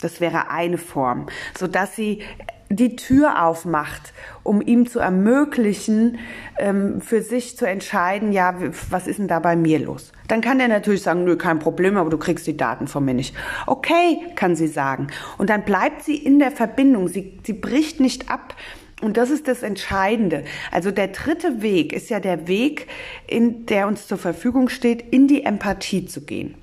Das 0.00 0.20
wäre 0.20 0.50
eine 0.50 0.78
Form, 0.78 1.26
so 1.58 1.66
dass 1.66 1.96
sie 1.96 2.22
die 2.70 2.96
Tür 2.96 3.44
aufmacht, 3.44 4.12
um 4.42 4.60
ihm 4.60 4.86
zu 4.86 4.98
ermöglichen, 4.98 6.18
ähm, 6.58 7.00
für 7.00 7.22
sich 7.22 7.56
zu 7.56 7.66
entscheiden, 7.66 8.32
ja, 8.32 8.54
was 8.90 9.06
ist 9.06 9.18
denn 9.18 9.28
da 9.28 9.38
bei 9.38 9.56
mir 9.56 9.78
los? 9.78 10.12
Dann 10.28 10.42
kann 10.42 10.60
er 10.60 10.68
natürlich 10.68 11.02
sagen, 11.02 11.24
nö, 11.24 11.36
kein 11.36 11.58
Problem, 11.58 11.96
aber 11.96 12.10
du 12.10 12.18
kriegst 12.18 12.46
die 12.46 12.56
Daten 12.56 12.86
von 12.86 13.04
mir 13.04 13.14
nicht. 13.14 13.34
Okay, 13.66 14.20
kann 14.34 14.54
sie 14.54 14.66
sagen. 14.66 15.08
Und 15.38 15.48
dann 15.48 15.64
bleibt 15.64 16.02
sie 16.02 16.16
in 16.16 16.38
der 16.38 16.50
Verbindung, 16.50 17.08
sie, 17.08 17.38
sie 17.42 17.54
bricht 17.54 18.00
nicht 18.00 18.30
ab. 18.30 18.54
Und 19.00 19.16
das 19.16 19.30
ist 19.30 19.48
das 19.48 19.62
Entscheidende. 19.62 20.44
Also 20.72 20.90
der 20.90 21.08
dritte 21.08 21.62
Weg 21.62 21.92
ist 21.92 22.10
ja 22.10 22.20
der 22.20 22.48
Weg, 22.48 22.88
in 23.26 23.64
der 23.66 23.86
uns 23.86 24.08
zur 24.08 24.18
Verfügung 24.18 24.68
steht, 24.68 25.12
in 25.12 25.28
die 25.28 25.44
Empathie 25.44 26.04
zu 26.04 26.22
gehen. 26.22 26.56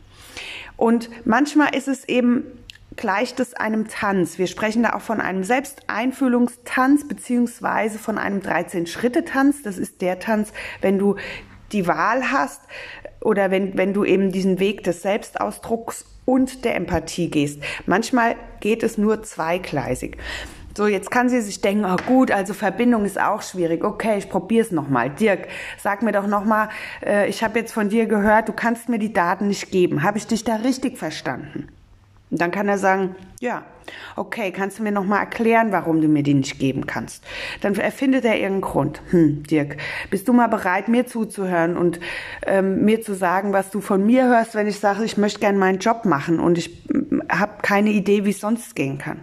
Und 0.77 1.09
manchmal 1.25 1.73
ist 1.73 1.87
es 1.87 2.07
eben 2.09 2.43
gleicht 2.97 3.39
es 3.39 3.53
einem 3.53 3.87
Tanz. 3.87 4.37
Wir 4.37 4.47
sprechen 4.47 4.83
da 4.83 4.93
auch 4.93 5.01
von 5.01 5.21
einem 5.21 5.43
Selbsteinfühlungstanz 5.43 7.07
beziehungsweise 7.07 7.99
von 7.99 8.17
einem 8.17 8.39
13-Schritte-Tanz. 8.39 9.63
Das 9.63 9.77
ist 9.77 10.01
der 10.01 10.19
Tanz, 10.19 10.51
wenn 10.81 10.97
du 10.97 11.15
die 11.71 11.87
Wahl 11.87 12.31
hast 12.31 12.61
oder 13.21 13.51
wenn, 13.51 13.77
wenn 13.77 13.93
du 13.93 14.03
eben 14.03 14.31
diesen 14.31 14.59
Weg 14.59 14.83
des 14.83 15.01
Selbstausdrucks 15.01 16.05
und 16.25 16.65
der 16.65 16.75
Empathie 16.75 17.29
gehst. 17.29 17.61
Manchmal 17.85 18.35
geht 18.59 18.83
es 18.83 18.97
nur 18.97 19.23
zweigleisig. 19.23 20.17
So, 20.77 20.87
jetzt 20.87 21.09
kann 21.09 21.29
sie 21.29 21.39
sich 21.39 21.61
denken, 21.61 21.85
oh 21.85 21.95
gut, 22.05 22.31
also 22.31 22.53
Verbindung 22.53 23.05
ist 23.05 23.19
auch 23.19 23.41
schwierig. 23.41 23.85
Okay, 23.85 24.17
ich 24.17 24.29
probiere 24.29 24.65
es 24.65 24.71
nochmal. 24.71 25.09
Dirk, 25.09 25.47
sag 25.81 26.01
mir 26.01 26.11
doch 26.11 26.27
nochmal, 26.27 26.67
äh, 27.05 27.29
ich 27.29 27.43
habe 27.43 27.59
jetzt 27.59 27.71
von 27.71 27.87
dir 27.87 28.07
gehört, 28.07 28.49
du 28.49 28.53
kannst 28.53 28.89
mir 28.89 28.99
die 28.99 29.13
Daten 29.13 29.47
nicht 29.47 29.71
geben. 29.71 30.03
Habe 30.03 30.17
ich 30.17 30.27
dich 30.27 30.43
da 30.43 30.57
richtig 30.57 30.97
verstanden? 30.97 31.69
Und 32.31 32.41
dann 32.41 32.51
kann 32.51 32.67
er 32.67 32.77
sagen, 32.77 33.15
ja, 33.39 33.63
okay, 34.15 34.51
kannst 34.51 34.79
du 34.79 34.83
mir 34.83 34.91
nochmal 34.91 35.19
erklären, 35.19 35.71
warum 35.71 36.01
du 36.01 36.07
mir 36.07 36.23
die 36.23 36.33
nicht 36.33 36.59
geben 36.59 36.87
kannst? 36.87 37.23
Dann 37.61 37.75
erfindet 37.75 38.25
er 38.25 38.33
irgendeinen 38.33 38.61
Grund. 38.61 39.01
Hm, 39.11 39.43
Dirk, 39.43 39.77
bist 40.09 40.27
du 40.27 40.33
mal 40.33 40.47
bereit, 40.47 40.87
mir 40.87 41.05
zuzuhören 41.05 41.77
und 41.77 41.99
ähm, 42.45 42.83
mir 42.83 43.01
zu 43.01 43.13
sagen, 43.13 43.53
was 43.53 43.69
du 43.69 43.81
von 43.81 44.05
mir 44.05 44.25
hörst, 44.25 44.55
wenn 44.55 44.67
ich 44.67 44.79
sage, 44.79 45.03
ich 45.03 45.17
möchte 45.17 45.39
gerne 45.39 45.57
meinen 45.57 45.79
Job 45.79 46.05
machen 46.05 46.39
und 46.39 46.57
ich 46.57 46.83
hm, 46.91 47.23
habe 47.29 47.61
keine 47.61 47.91
Idee, 47.91 48.25
wie 48.25 48.31
es 48.31 48.39
sonst 48.39 48.75
gehen 48.75 48.97
kann? 48.97 49.19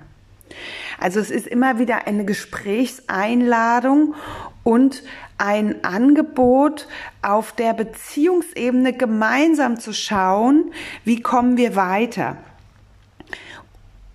Also 1.01 1.19
es 1.19 1.31
ist 1.31 1.49
immer 1.49 1.79
wieder 1.79 2.07
eine 2.07 2.25
Gesprächseinladung 2.25 4.15
und 4.63 5.03
ein 5.39 5.83
Angebot, 5.85 6.87
auf 7.23 7.53
der 7.53 7.73
Beziehungsebene 7.73 8.93
gemeinsam 8.93 9.81
zu 9.81 9.93
schauen, 9.93 10.71
wie 11.05 11.21
kommen 11.21 11.57
wir 11.57 11.75
weiter. 11.75 12.37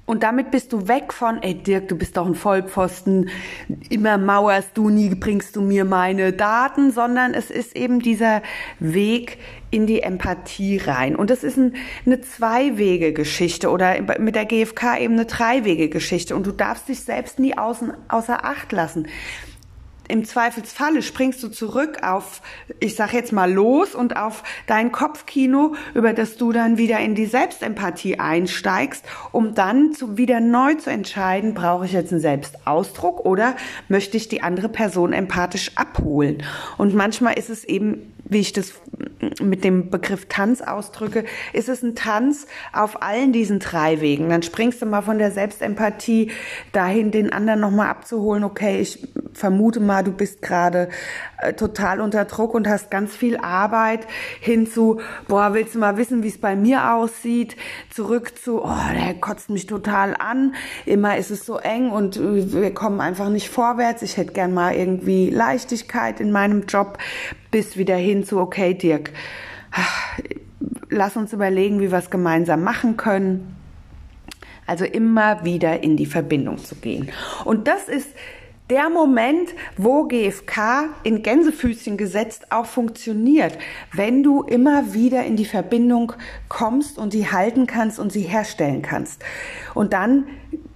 Und 0.08 0.24
damit 0.24 0.52
bist 0.52 0.72
du 0.72 0.88
weg 0.88 1.12
von, 1.12 1.44
ey 1.44 1.54
Dirk, 1.54 1.90
du 1.90 1.98
bist 1.98 2.16
doch 2.16 2.26
ein 2.26 2.34
Vollpfosten, 2.34 3.30
immer 3.90 4.18
mauerst 4.18 4.70
du, 4.78 4.90
nie 4.90 5.14
bringst 5.14 5.58
du 5.58 5.62
mir 5.62 5.84
meine 5.84 6.32
Daten, 6.32 6.92
sondern 6.92 7.34
es 7.34 7.52
ist 7.52 7.76
eben 7.76 8.00
dieser 8.00 8.42
Weg 8.80 9.38
in 9.70 9.86
die 9.86 10.02
Empathie 10.02 10.78
rein. 10.78 11.18
Und 11.18 11.30
es 11.30 11.44
ist 11.44 11.58
ein, 11.58 11.76
eine 12.06 12.22
Zwei-Wege-Geschichte 12.22 13.70
oder 13.70 14.02
mit 14.18 14.36
der 14.36 14.46
GfK 14.46 14.98
eben 14.98 15.16
eine 15.16 15.26
Drei-Wege-Geschichte. 15.26 16.38
Und 16.38 16.48
du 16.48 16.54
darfst 16.54 16.88
dich 16.88 17.02
selbst 17.02 17.38
nie 17.38 17.58
außen, 17.58 17.92
außer 18.08 18.46
Acht 18.46 18.72
lassen 18.72 19.08
im 20.08 20.26
Zweifelsfalle 20.26 21.02
springst 21.02 21.42
du 21.44 21.50
zurück 21.50 22.04
auf, 22.04 22.42
ich 22.80 22.96
sag 22.96 23.14
jetzt 23.14 23.32
mal 23.32 23.52
los 23.52 23.96
und 23.96 24.16
auf 24.18 24.44
dein 24.66 24.92
Kopfkino, 24.92 25.76
über 25.94 26.14
das 26.14 26.38
du 26.38 26.52
dann 26.52 26.78
wieder 26.78 27.00
in 27.00 27.16
die 27.16 27.26
Selbstempathie 27.26 28.20
einsteigst, 28.20 29.06
um 29.32 29.54
dann 29.54 29.94
zu, 29.94 30.18
wieder 30.18 30.40
neu 30.40 30.76
zu 30.76 30.90
entscheiden, 30.90 31.54
brauche 31.54 31.86
ich 31.86 31.92
jetzt 31.92 32.12
einen 32.12 32.22
Selbstausdruck 32.22 33.26
oder 33.26 33.56
möchte 33.90 34.18
ich 34.18 34.28
die 34.28 34.44
andere 34.44 34.70
Person 34.70 35.14
empathisch 35.14 35.72
abholen? 35.76 36.44
Und 36.78 36.94
manchmal 36.94 37.38
ist 37.38 37.50
es 37.50 37.64
eben 37.64 38.14
wie 38.30 38.40
ich 38.40 38.54
das 38.54 38.74
mit 39.42 39.64
dem 39.64 39.90
Begriff 39.90 40.26
Tanz 40.28 40.62
ausdrücke, 40.62 41.26
ist 41.54 41.70
es 41.70 41.82
ein 41.82 41.96
Tanz 41.96 42.48
auf 42.74 43.02
allen 43.02 43.32
diesen 43.32 43.60
drei 43.60 44.02
Wegen. 44.02 44.30
Dann 44.30 44.44
springst 44.44 44.82
du 44.82 44.86
mal 44.86 45.02
von 45.02 45.18
der 45.18 45.32
Selbstempathie 45.32 46.32
dahin, 46.72 47.12
den 47.12 47.32
anderen 47.32 47.60
nochmal 47.60 47.88
abzuholen. 47.88 48.44
Okay, 48.44 48.82
ich 48.82 49.08
vermute 49.34 49.80
mal, 49.80 49.97
du 50.04 50.12
bist 50.12 50.42
gerade 50.42 50.90
äh, 51.40 51.54
total 51.54 52.02
unter 52.02 52.26
Druck 52.26 52.54
und 52.54 52.68
hast 52.68 52.92
ganz 52.92 53.16
viel 53.16 53.38
Arbeit 53.38 54.08
hinzu, 54.40 55.00
boah, 55.28 55.54
willst 55.54 55.76
du 55.76 55.80
mal 55.80 55.98
wissen, 55.98 56.24
wie 56.24 56.28
es 56.28 56.40
bei 56.40 56.56
mir 56.56 56.94
aussieht? 56.94 57.56
Zurück 57.90 58.38
zu, 58.38 58.64
oh, 58.64 58.76
der 58.94 59.16
kotzt 59.16 59.50
mich 59.50 59.68
total 59.68 60.16
an. 60.18 60.56
Immer 60.86 61.18
ist 61.18 61.32
es 61.32 61.46
so 61.46 61.58
eng 61.58 61.92
und 61.92 62.18
äh, 62.18 62.54
wir 62.54 62.74
kommen 62.74 63.02
einfach 63.02 63.30
nicht 63.30 63.50
vorwärts. 63.50 64.02
Ich 64.02 64.18
hätte 64.18 64.34
gern 64.34 64.54
mal 64.54 64.76
irgendwie 64.76 65.30
Leichtigkeit 65.30 66.20
in 66.20 66.32
meinem 66.32 66.66
Job. 66.68 66.98
Bis 67.52 67.78
wieder 67.78 67.96
hin 67.96 68.26
zu, 68.26 68.40
okay, 68.40 68.74
Dirk, 68.74 69.12
lass 70.90 71.16
uns 71.16 71.34
überlegen, 71.34 71.80
wie 71.80 71.92
wir 71.92 71.98
es 71.98 72.10
gemeinsam 72.10 72.64
machen 72.64 72.98
können. 72.98 73.56
Also 74.66 74.84
immer 74.84 75.46
wieder 75.46 75.82
in 75.82 75.96
die 75.96 76.06
Verbindung 76.06 76.58
zu 76.58 76.76
gehen. 76.76 77.10
Und 77.46 77.68
das 77.68 77.88
ist 77.88 78.10
der 78.70 78.90
Moment, 78.90 79.54
wo 79.78 80.04
GFK 80.04 80.90
in 81.04 81.24
Gänsefüßchen 81.24 81.98
gesetzt 81.98 82.52
auch 82.52 82.66
funktioniert, 82.66 83.58
wenn 83.94 84.24
du 84.24 84.44
immer 84.44 84.94
wieder 84.94 85.24
in 85.24 85.38
die 85.38 85.46
Verbindung 85.46 86.14
kommst 86.50 86.98
und 86.98 87.12
sie 87.12 87.32
halten 87.32 87.68
kannst 87.68 88.00
und 88.00 88.12
sie 88.12 88.22
herstellen 88.22 88.82
kannst. 88.82 89.24
Und 89.74 89.94
dann 89.94 90.28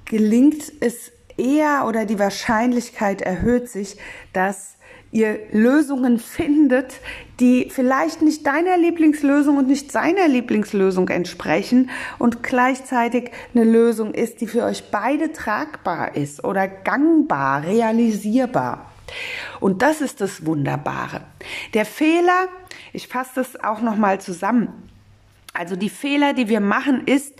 gelingt 0.05 0.71
es 0.79 1.11
eher 1.37 1.85
oder 1.87 2.05
die 2.05 2.19
Wahrscheinlichkeit 2.19 3.21
erhöht 3.21 3.69
sich, 3.69 3.97
dass 4.33 4.77
ihr 5.11 5.39
Lösungen 5.51 6.19
findet, 6.19 6.95
die 7.39 7.69
vielleicht 7.69 8.21
nicht 8.21 8.45
deiner 8.45 8.77
Lieblingslösung 8.77 9.57
und 9.57 9.67
nicht 9.67 9.91
seiner 9.91 10.27
Lieblingslösung 10.27 11.09
entsprechen 11.09 11.89
und 12.17 12.43
gleichzeitig 12.43 13.31
eine 13.53 13.65
Lösung 13.65 14.13
ist, 14.13 14.41
die 14.41 14.47
für 14.47 14.63
euch 14.63 14.89
beide 14.89 15.33
tragbar 15.33 16.15
ist 16.15 16.43
oder 16.43 16.67
gangbar, 16.67 17.63
realisierbar. 17.63 18.91
Und 19.59 19.81
das 19.81 19.99
ist 19.99 20.21
das 20.21 20.45
Wunderbare. 20.45 21.21
Der 21.73 21.85
Fehler, 21.85 22.47
ich 22.93 23.07
fasse 23.07 23.31
das 23.35 23.61
auch 23.61 23.81
noch 23.81 23.97
mal 23.97 24.21
zusammen. 24.21 24.69
Also 25.53 25.75
die 25.75 25.89
Fehler, 25.89 26.33
die 26.33 26.47
wir 26.47 26.61
machen, 26.61 27.05
ist 27.07 27.33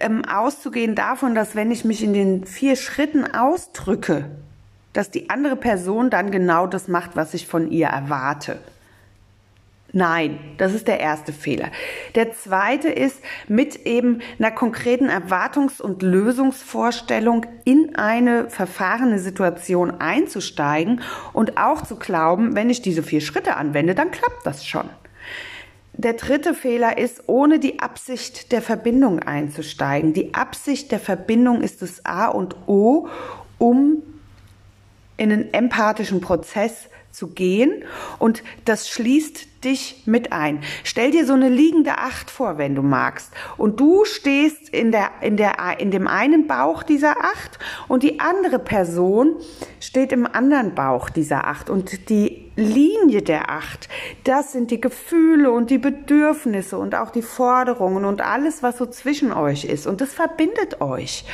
ähm, 0.00 0.24
auszugehen 0.24 0.94
davon, 0.94 1.34
dass 1.34 1.54
wenn 1.54 1.70
ich 1.70 1.84
mich 1.84 2.02
in 2.02 2.14
den 2.14 2.46
vier 2.46 2.74
Schritten 2.74 3.26
ausdrücke, 3.26 4.30
dass 4.94 5.10
die 5.10 5.28
andere 5.28 5.56
Person 5.56 6.08
dann 6.08 6.30
genau 6.30 6.66
das 6.66 6.88
macht, 6.88 7.14
was 7.14 7.34
ich 7.34 7.46
von 7.46 7.70
ihr 7.70 7.88
erwarte. 7.88 8.58
Nein, 9.96 10.40
das 10.58 10.74
ist 10.74 10.88
der 10.88 10.98
erste 10.98 11.32
Fehler. 11.32 11.68
Der 12.16 12.32
zweite 12.32 12.88
ist, 12.88 13.20
mit 13.46 13.86
eben 13.86 14.22
einer 14.40 14.50
konkreten 14.50 15.08
Erwartungs- 15.08 15.80
und 15.80 16.02
Lösungsvorstellung 16.02 17.46
in 17.64 17.94
eine 17.94 18.50
verfahrene 18.50 19.20
Situation 19.20 20.00
einzusteigen 20.00 21.00
und 21.32 21.58
auch 21.58 21.82
zu 21.82 21.94
glauben, 21.94 22.56
wenn 22.56 22.70
ich 22.70 22.82
diese 22.82 23.04
vier 23.04 23.20
Schritte 23.20 23.54
anwende, 23.54 23.94
dann 23.94 24.10
klappt 24.10 24.44
das 24.44 24.66
schon. 24.66 24.88
Der 25.92 26.14
dritte 26.14 26.54
Fehler 26.54 26.98
ist, 26.98 27.28
ohne 27.28 27.60
die 27.60 27.78
Absicht 27.78 28.50
der 28.50 28.62
Verbindung 28.62 29.20
einzusteigen. 29.20 30.12
Die 30.12 30.34
Absicht 30.34 30.90
der 30.90 30.98
Verbindung 30.98 31.60
ist 31.60 31.82
das 31.82 32.04
A 32.04 32.26
und 32.26 32.56
O, 32.66 33.06
um 33.58 34.02
in 35.16 35.32
einen 35.32 35.52
empathischen 35.52 36.20
Prozess 36.20 36.88
zu 37.14 37.28
gehen 37.28 37.84
und 38.18 38.42
das 38.64 38.88
schließt 38.88 39.46
dich 39.64 40.02
mit 40.04 40.32
ein. 40.32 40.60
Stell 40.82 41.10
dir 41.10 41.26
so 41.26 41.32
eine 41.32 41.48
liegende 41.48 41.98
Acht 41.98 42.30
vor, 42.30 42.58
wenn 42.58 42.74
du 42.74 42.82
magst. 42.82 43.32
Und 43.56 43.80
du 43.80 44.04
stehst 44.04 44.68
in 44.68 44.92
der, 44.92 45.10
in 45.22 45.36
der, 45.36 45.54
in 45.78 45.90
dem 45.90 46.06
einen 46.06 46.46
Bauch 46.46 46.82
dieser 46.82 47.24
Acht 47.24 47.58
und 47.88 48.02
die 48.02 48.20
andere 48.20 48.58
Person 48.58 49.36
steht 49.80 50.12
im 50.12 50.26
anderen 50.26 50.74
Bauch 50.74 51.08
dieser 51.08 51.46
Acht. 51.46 51.70
Und 51.70 52.08
die 52.10 52.50
Linie 52.56 53.22
der 53.22 53.50
Acht, 53.50 53.88
das 54.22 54.52
sind 54.52 54.70
die 54.70 54.80
Gefühle 54.80 55.50
und 55.50 55.70
die 55.70 55.78
Bedürfnisse 55.78 56.78
und 56.78 56.94
auch 56.94 57.10
die 57.10 57.22
Forderungen 57.22 58.04
und 58.04 58.20
alles, 58.20 58.62
was 58.62 58.78
so 58.78 58.86
zwischen 58.86 59.32
euch 59.32 59.64
ist. 59.64 59.86
Und 59.86 60.00
das 60.00 60.12
verbindet 60.12 60.80
euch. 60.80 61.24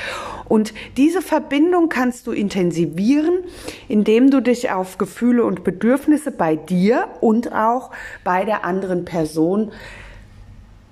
Und 0.48 0.72
diese 0.96 1.20
Verbindung 1.20 1.88
kannst 1.88 2.26
du 2.26 2.32
intensivieren, 2.32 3.40
indem 3.88 4.30
du 4.30 4.40
dich 4.40 4.70
auf 4.70 4.96
Gefühle 4.96 5.44
und 5.44 5.62
Bedürfnisse 5.62 5.69
bei 5.72 6.56
dir 6.56 7.08
und 7.20 7.52
auch 7.52 7.90
bei 8.24 8.44
der 8.44 8.64
anderen 8.64 9.04
Person 9.04 9.72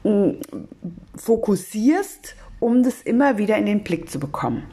mm, 0.05 0.31
fokussierst, 1.17 2.37
um 2.61 2.83
das 2.83 3.03
immer 3.03 3.39
wieder 3.39 3.57
in 3.57 3.67
den 3.67 3.85
Blick 3.85 4.11
zu 4.11 4.19
bekommen. 4.19 4.65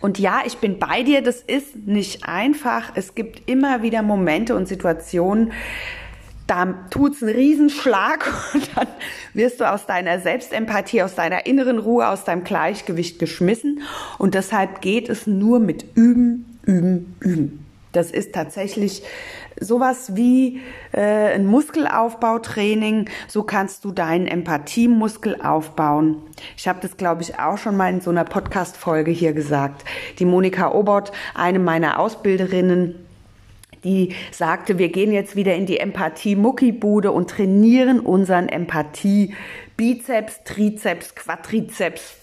Und 0.00 0.18
ja, 0.18 0.42
ich 0.46 0.58
bin 0.58 0.78
bei 0.78 1.02
dir, 1.02 1.22
das 1.22 1.40
ist 1.40 1.74
nicht 1.86 2.24
einfach. 2.24 2.92
Es 2.94 3.14
gibt 3.14 3.48
immer 3.48 3.82
wieder 3.82 4.02
Momente 4.02 4.54
und 4.54 4.68
Situationen, 4.68 5.52
da 6.46 6.86
tut's 6.90 7.22
einen 7.22 7.34
Riesenschlag 7.34 8.26
und 8.54 8.70
dann 8.74 8.88
wirst 9.34 9.60
du 9.60 9.70
aus 9.70 9.86
deiner 9.86 10.18
Selbstempathie, 10.18 11.02
aus 11.02 11.14
deiner 11.14 11.46
inneren 11.46 11.78
Ruhe, 11.78 12.08
aus 12.08 12.24
deinem 12.24 12.42
Gleichgewicht 12.42 13.18
geschmissen. 13.18 13.82
Und 14.18 14.34
deshalb 14.34 14.80
geht 14.80 15.08
es 15.08 15.26
nur 15.26 15.60
mit 15.60 15.84
Üben, 15.94 16.58
Üben, 16.64 17.16
Üben. 17.20 17.67
Das 17.92 18.10
ist 18.10 18.34
tatsächlich 18.34 19.02
sowas 19.60 20.14
wie 20.14 20.60
äh, 20.92 21.34
ein 21.34 21.46
Muskelaufbautraining. 21.46 23.08
So 23.28 23.42
kannst 23.42 23.84
du 23.84 23.92
deinen 23.92 24.26
Empathiemuskel 24.26 25.40
aufbauen. 25.40 26.18
Ich 26.56 26.68
habe 26.68 26.80
das, 26.80 26.96
glaube 26.96 27.22
ich, 27.22 27.38
auch 27.38 27.58
schon 27.58 27.76
mal 27.76 27.92
in 27.92 28.00
so 28.00 28.10
einer 28.10 28.24
Podcast-Folge 28.24 29.10
hier 29.10 29.32
gesagt. 29.32 29.84
Die 30.18 30.24
Monika 30.24 30.72
Obert, 30.72 31.12
eine 31.34 31.58
meiner 31.58 31.98
Ausbilderinnen, 31.98 32.94
die 33.84 34.14
sagte, 34.32 34.78
wir 34.78 34.90
gehen 34.90 35.12
jetzt 35.12 35.36
wieder 35.36 35.54
in 35.54 35.66
die 35.66 35.78
Empathie-Muckibude 35.78 37.12
und 37.12 37.30
trainieren 37.30 38.00
unseren 38.00 38.48
Empathie-Bizeps, 38.48 40.44
Trizeps, 40.44 41.14
Quadrizeps, 41.14 42.16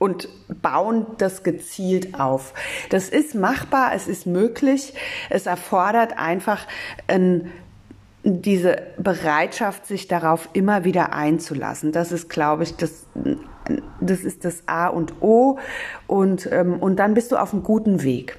und 0.00 0.30
bauen 0.62 1.04
das 1.18 1.42
gezielt 1.42 2.18
auf. 2.18 2.54
Das 2.88 3.10
ist 3.10 3.34
machbar, 3.34 3.92
es 3.94 4.08
ist 4.08 4.26
möglich. 4.26 4.94
Es 5.28 5.44
erfordert 5.44 6.16
einfach 6.16 6.66
ein, 7.06 7.52
diese 8.24 8.78
Bereitschaft, 8.96 9.86
sich 9.86 10.08
darauf 10.08 10.48
immer 10.54 10.84
wieder 10.84 11.12
einzulassen. 11.12 11.92
Das 11.92 12.12
ist, 12.12 12.30
glaube 12.30 12.62
ich, 12.62 12.76
das, 12.76 13.04
das 14.00 14.20
ist 14.20 14.46
das 14.46 14.62
A 14.66 14.86
und 14.86 15.20
O. 15.20 15.58
Und, 16.06 16.48
ähm, 16.50 16.80
und 16.80 16.96
dann 16.96 17.12
bist 17.12 17.30
du 17.30 17.36
auf 17.36 17.52
einem 17.52 17.62
guten 17.62 18.02
Weg. 18.02 18.38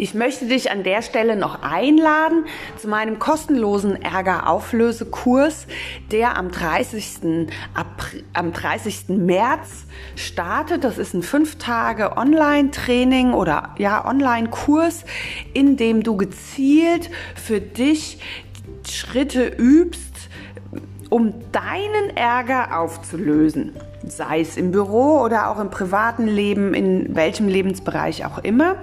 Ich 0.00 0.14
möchte 0.14 0.46
dich 0.46 0.70
an 0.70 0.84
der 0.84 1.02
Stelle 1.02 1.34
noch 1.34 1.60
einladen 1.60 2.44
zu 2.80 2.86
meinem 2.86 3.18
kostenlosen 3.18 4.00
Ärgerauflösekurs, 4.00 5.66
der 6.12 6.36
am 6.36 6.52
30. 6.52 7.48
April, 7.74 8.22
am 8.32 8.52
30. 8.52 9.08
März 9.08 9.86
startet. 10.14 10.84
Das 10.84 10.98
ist 10.98 11.14
ein 11.14 11.24
fünf 11.24 11.56
Tage 11.56 12.16
Online-Training 12.16 13.32
oder 13.32 13.74
ja 13.78 14.06
Online-Kurs, 14.06 15.04
in 15.52 15.76
dem 15.76 16.04
du 16.04 16.16
gezielt 16.16 17.10
für 17.34 17.60
dich 17.60 18.20
Schritte 18.88 19.48
übst, 19.48 20.30
um 21.10 21.34
deinen 21.50 22.16
Ärger 22.16 22.78
aufzulösen. 22.78 23.72
Sei 24.06 24.42
es 24.42 24.56
im 24.56 24.70
Büro 24.70 25.20
oder 25.22 25.50
auch 25.50 25.58
im 25.58 25.70
privaten 25.70 26.28
Leben, 26.28 26.72
in 26.72 27.16
welchem 27.16 27.48
Lebensbereich 27.48 28.24
auch 28.24 28.38
immer. 28.38 28.76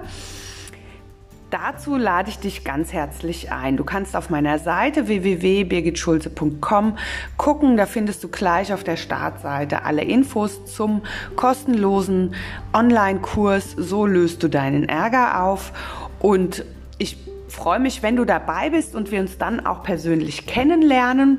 Dazu 1.58 1.96
lade 1.96 2.28
ich 2.28 2.38
dich 2.38 2.64
ganz 2.64 2.92
herzlich 2.92 3.50
ein. 3.50 3.78
Du 3.78 3.84
kannst 3.84 4.14
auf 4.14 4.28
meiner 4.28 4.58
Seite 4.58 5.08
www.birgitschulze.com 5.08 6.98
gucken. 7.38 7.78
Da 7.78 7.86
findest 7.86 8.22
du 8.22 8.28
gleich 8.28 8.74
auf 8.74 8.84
der 8.84 8.98
Startseite 8.98 9.86
alle 9.86 10.02
Infos 10.02 10.66
zum 10.66 11.00
kostenlosen 11.34 12.34
Online-Kurs. 12.74 13.70
So 13.70 14.04
löst 14.04 14.42
du 14.42 14.48
deinen 14.48 14.86
Ärger 14.86 15.44
auf. 15.44 15.72
Und 16.18 16.66
ich 16.98 17.16
freue 17.48 17.78
mich, 17.78 18.02
wenn 18.02 18.16
du 18.16 18.26
dabei 18.26 18.68
bist 18.68 18.94
und 18.94 19.10
wir 19.10 19.20
uns 19.22 19.38
dann 19.38 19.64
auch 19.64 19.82
persönlich 19.82 20.46
kennenlernen. 20.46 21.38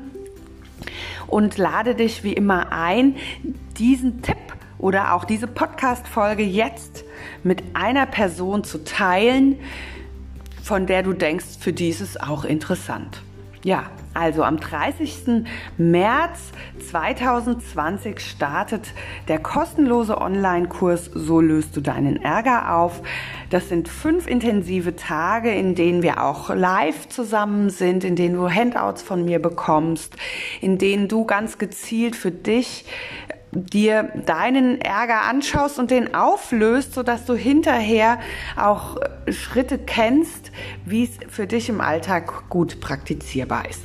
Und 1.28 1.58
lade 1.58 1.94
dich 1.94 2.24
wie 2.24 2.32
immer 2.32 2.72
ein, 2.72 3.14
diesen 3.78 4.20
Tipp 4.22 4.36
oder 4.78 5.14
auch 5.14 5.24
diese 5.24 5.46
Podcast-Folge 5.46 6.42
jetzt 6.42 7.04
mit 7.44 7.62
einer 7.74 8.06
Person 8.06 8.64
zu 8.64 8.82
teilen, 8.82 9.60
von 10.68 10.84
der 10.84 11.02
du 11.02 11.14
denkst, 11.14 11.56
für 11.58 11.72
die 11.72 11.88
ist 11.88 12.02
es 12.02 12.20
auch 12.20 12.44
interessant. 12.44 13.22
Ja, 13.64 13.84
also 14.12 14.44
am 14.44 14.60
30. 14.60 15.44
März 15.78 16.52
2020 16.90 18.20
startet 18.20 18.92
der 19.28 19.38
kostenlose 19.38 20.20
Online-Kurs 20.20 21.06
So 21.06 21.40
löst 21.40 21.74
du 21.74 21.80
deinen 21.80 22.22
Ärger 22.22 22.74
auf. 22.74 23.00
Das 23.48 23.70
sind 23.70 23.88
fünf 23.88 24.26
intensive 24.26 24.94
Tage, 24.94 25.50
in 25.50 25.74
denen 25.74 26.02
wir 26.02 26.22
auch 26.22 26.54
live 26.54 27.08
zusammen 27.08 27.70
sind, 27.70 28.04
in 28.04 28.14
denen 28.14 28.34
du 28.34 28.50
Handouts 28.50 29.00
von 29.00 29.24
mir 29.24 29.40
bekommst, 29.40 30.16
in 30.60 30.76
denen 30.76 31.08
du 31.08 31.24
ganz 31.24 31.56
gezielt 31.56 32.14
für 32.14 32.30
dich 32.30 32.84
dir 33.52 34.04
deinen 34.26 34.80
Ärger 34.80 35.22
anschaust 35.22 35.78
und 35.78 35.90
den 35.90 36.14
auflöst, 36.14 36.94
sodass 36.94 37.24
du 37.24 37.34
hinterher 37.34 38.18
auch 38.56 38.96
Schritte 39.30 39.78
kennst, 39.78 40.52
wie 40.84 41.04
es 41.04 41.10
für 41.28 41.46
dich 41.46 41.68
im 41.68 41.80
Alltag 41.80 42.48
gut 42.48 42.80
praktizierbar 42.80 43.68
ist. 43.68 43.82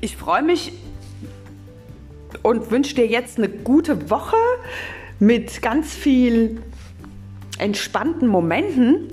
Ich 0.00 0.16
freue 0.16 0.42
mich 0.42 0.72
und 2.42 2.70
wünsche 2.70 2.94
dir 2.94 3.06
jetzt 3.06 3.38
eine 3.38 3.48
gute 3.48 4.10
Woche 4.10 4.36
mit 5.18 5.62
ganz 5.62 5.94
viel 5.94 6.62
entspannten 7.58 8.28
Momenten. 8.28 9.08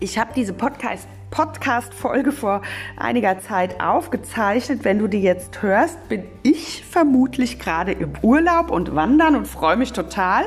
Ich 0.00 0.18
habe 0.18 0.32
diese 0.34 0.52
Podcast 0.52 1.06
Podcast-Folge 1.34 2.30
vor 2.30 2.62
einiger 2.96 3.40
Zeit 3.40 3.82
aufgezeichnet. 3.82 4.84
Wenn 4.84 5.00
du 5.00 5.08
die 5.08 5.20
jetzt 5.20 5.62
hörst, 5.62 6.08
bin 6.08 6.22
ich 6.44 6.84
vermutlich 6.88 7.58
gerade 7.58 7.90
im 7.90 8.12
Urlaub 8.22 8.70
und 8.70 8.94
wandern 8.94 9.34
und 9.34 9.48
freue 9.48 9.76
mich 9.76 9.92
total. 9.92 10.44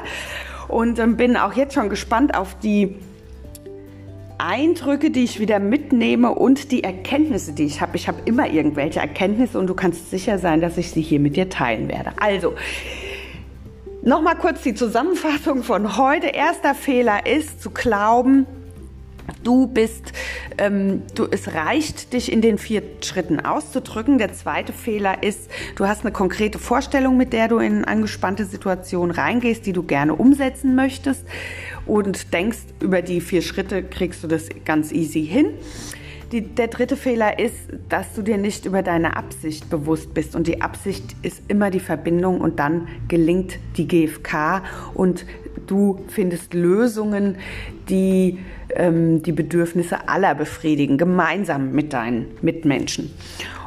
Und 0.70 0.98
ähm, 1.00 1.18
bin 1.18 1.36
auch 1.36 1.54
jetzt 1.54 1.74
schon 1.74 1.90
gespannt 1.90 2.38
auf 2.38 2.58
die 2.60 2.96
Eindrücke, 4.38 5.12
die 5.12 5.26
ich 5.26 5.42
wieder 5.42 5.60
mitnehme 5.60 6.34
und 6.34 6.72
die 6.72 6.86
Erkenntnisse, 6.86 7.52
die 7.52 7.66
ich 7.66 7.82
habe. 7.82 7.98
Ich 7.98 8.08
habe 8.08 8.20
immer 8.24 8.48
irgendwelche 8.48 9.02
Erkenntnisse 9.02 9.60
und 9.60 9.68
du 9.68 9.74
kannst 9.74 10.10
sicher 10.10 10.40
sein, 10.40 10.62
dass 10.62 10.78
ich 10.78 10.92
sie 10.92 11.02
hier 11.02 11.20
mit 11.20 11.36
dir 11.36 11.50
teilen 11.50 11.90
werde. 11.90 12.12
Also, 12.22 12.54
nochmal 14.04 14.36
kurz 14.36 14.62
die 14.62 14.74
Zusammenfassung 14.74 15.64
von 15.64 15.98
heute. 15.98 16.28
Erster 16.28 16.76
Fehler 16.76 17.26
ist 17.26 17.62
zu 17.62 17.72
glauben, 17.72 18.46
Du 19.44 19.68
bist, 19.68 20.14
ähm, 20.58 21.04
du, 21.16 21.28
es 21.30 21.54
reicht, 21.54 22.14
dich 22.14 22.32
in 22.32 22.42
den 22.42 22.58
vier 22.58 22.82
Schritten 23.02 23.40
auszudrücken. 23.40 24.18
Der 24.18 24.34
zweite 24.34 24.74
Fehler 24.74 25.24
ist, 25.24 25.50
du 25.76 25.88
hast 25.88 26.02
eine 26.02 26.12
konkrete 26.12 26.60
Vorstellung, 26.60 27.18
mit 27.18 27.34
der 27.34 27.48
du 27.48 27.60
in 27.60 27.86
angespannte 27.86 28.46
Situationen 28.46 29.12
reingehst, 29.12 29.66
die 29.66 29.74
du 29.74 29.84
gerne 29.84 30.16
umsetzen 30.16 30.76
möchtest 30.76 31.26
und 31.86 32.34
denkst, 32.34 32.60
über 32.82 33.02
die 33.02 33.22
vier 33.22 33.42
Schritte 33.42 33.84
kriegst 33.84 34.24
du 34.24 34.28
das 34.28 34.50
ganz 34.66 34.92
easy 34.92 35.26
hin. 35.26 35.52
Die, 36.32 36.42
der 36.42 36.68
dritte 36.68 36.98
Fehler 36.98 37.40
ist, 37.40 37.56
dass 37.88 38.14
du 38.14 38.22
dir 38.22 38.38
nicht 38.38 38.66
über 38.66 38.84
deine 38.84 39.16
Absicht 39.16 39.70
bewusst 39.70 40.14
bist. 40.14 40.36
Und 40.36 40.48
die 40.48 40.62
Absicht 40.62 41.16
ist 41.22 41.42
immer 41.48 41.70
die 41.70 41.80
Verbindung 41.80 42.42
und 42.42 42.60
dann 42.60 42.90
gelingt 43.08 43.60
die 43.78 43.88
GFK 43.88 44.62
und 44.94 45.26
du 45.68 46.04
findest 46.10 46.54
Lösungen, 46.54 47.38
die 47.90 48.40
ähm, 48.78 49.22
die 49.24 49.32
Bedürfnisse 49.32 50.08
aller 50.08 50.36
befriedigen, 50.36 50.98
gemeinsam 50.98 51.72
mit 51.72 51.94
deinen 51.94 52.28
Mitmenschen. 52.42 53.12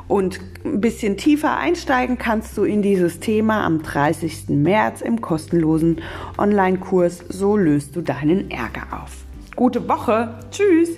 Und 0.09 0.41
ein 0.65 0.81
bisschen 0.81 1.17
tiefer 1.17 1.57
einsteigen 1.57 2.19
kannst 2.19 2.57
du 2.59 2.65
in 2.65 2.83
dieses 2.83 3.21
Thema 3.21 3.65
am 3.65 3.83
30. 3.83 4.49
März 4.49 5.03
im 5.03 5.21
kostenlosen 5.21 6.01
Online-Kurs 6.37 7.25
So 7.29 7.57
löst 7.57 7.95
du 7.95 8.01
deinen 8.01 8.51
Ärger 8.51 9.03
auf. 9.03 9.25
Gute 9.55 9.89
Woche. 9.89 10.35
Tschüss. 10.51 10.91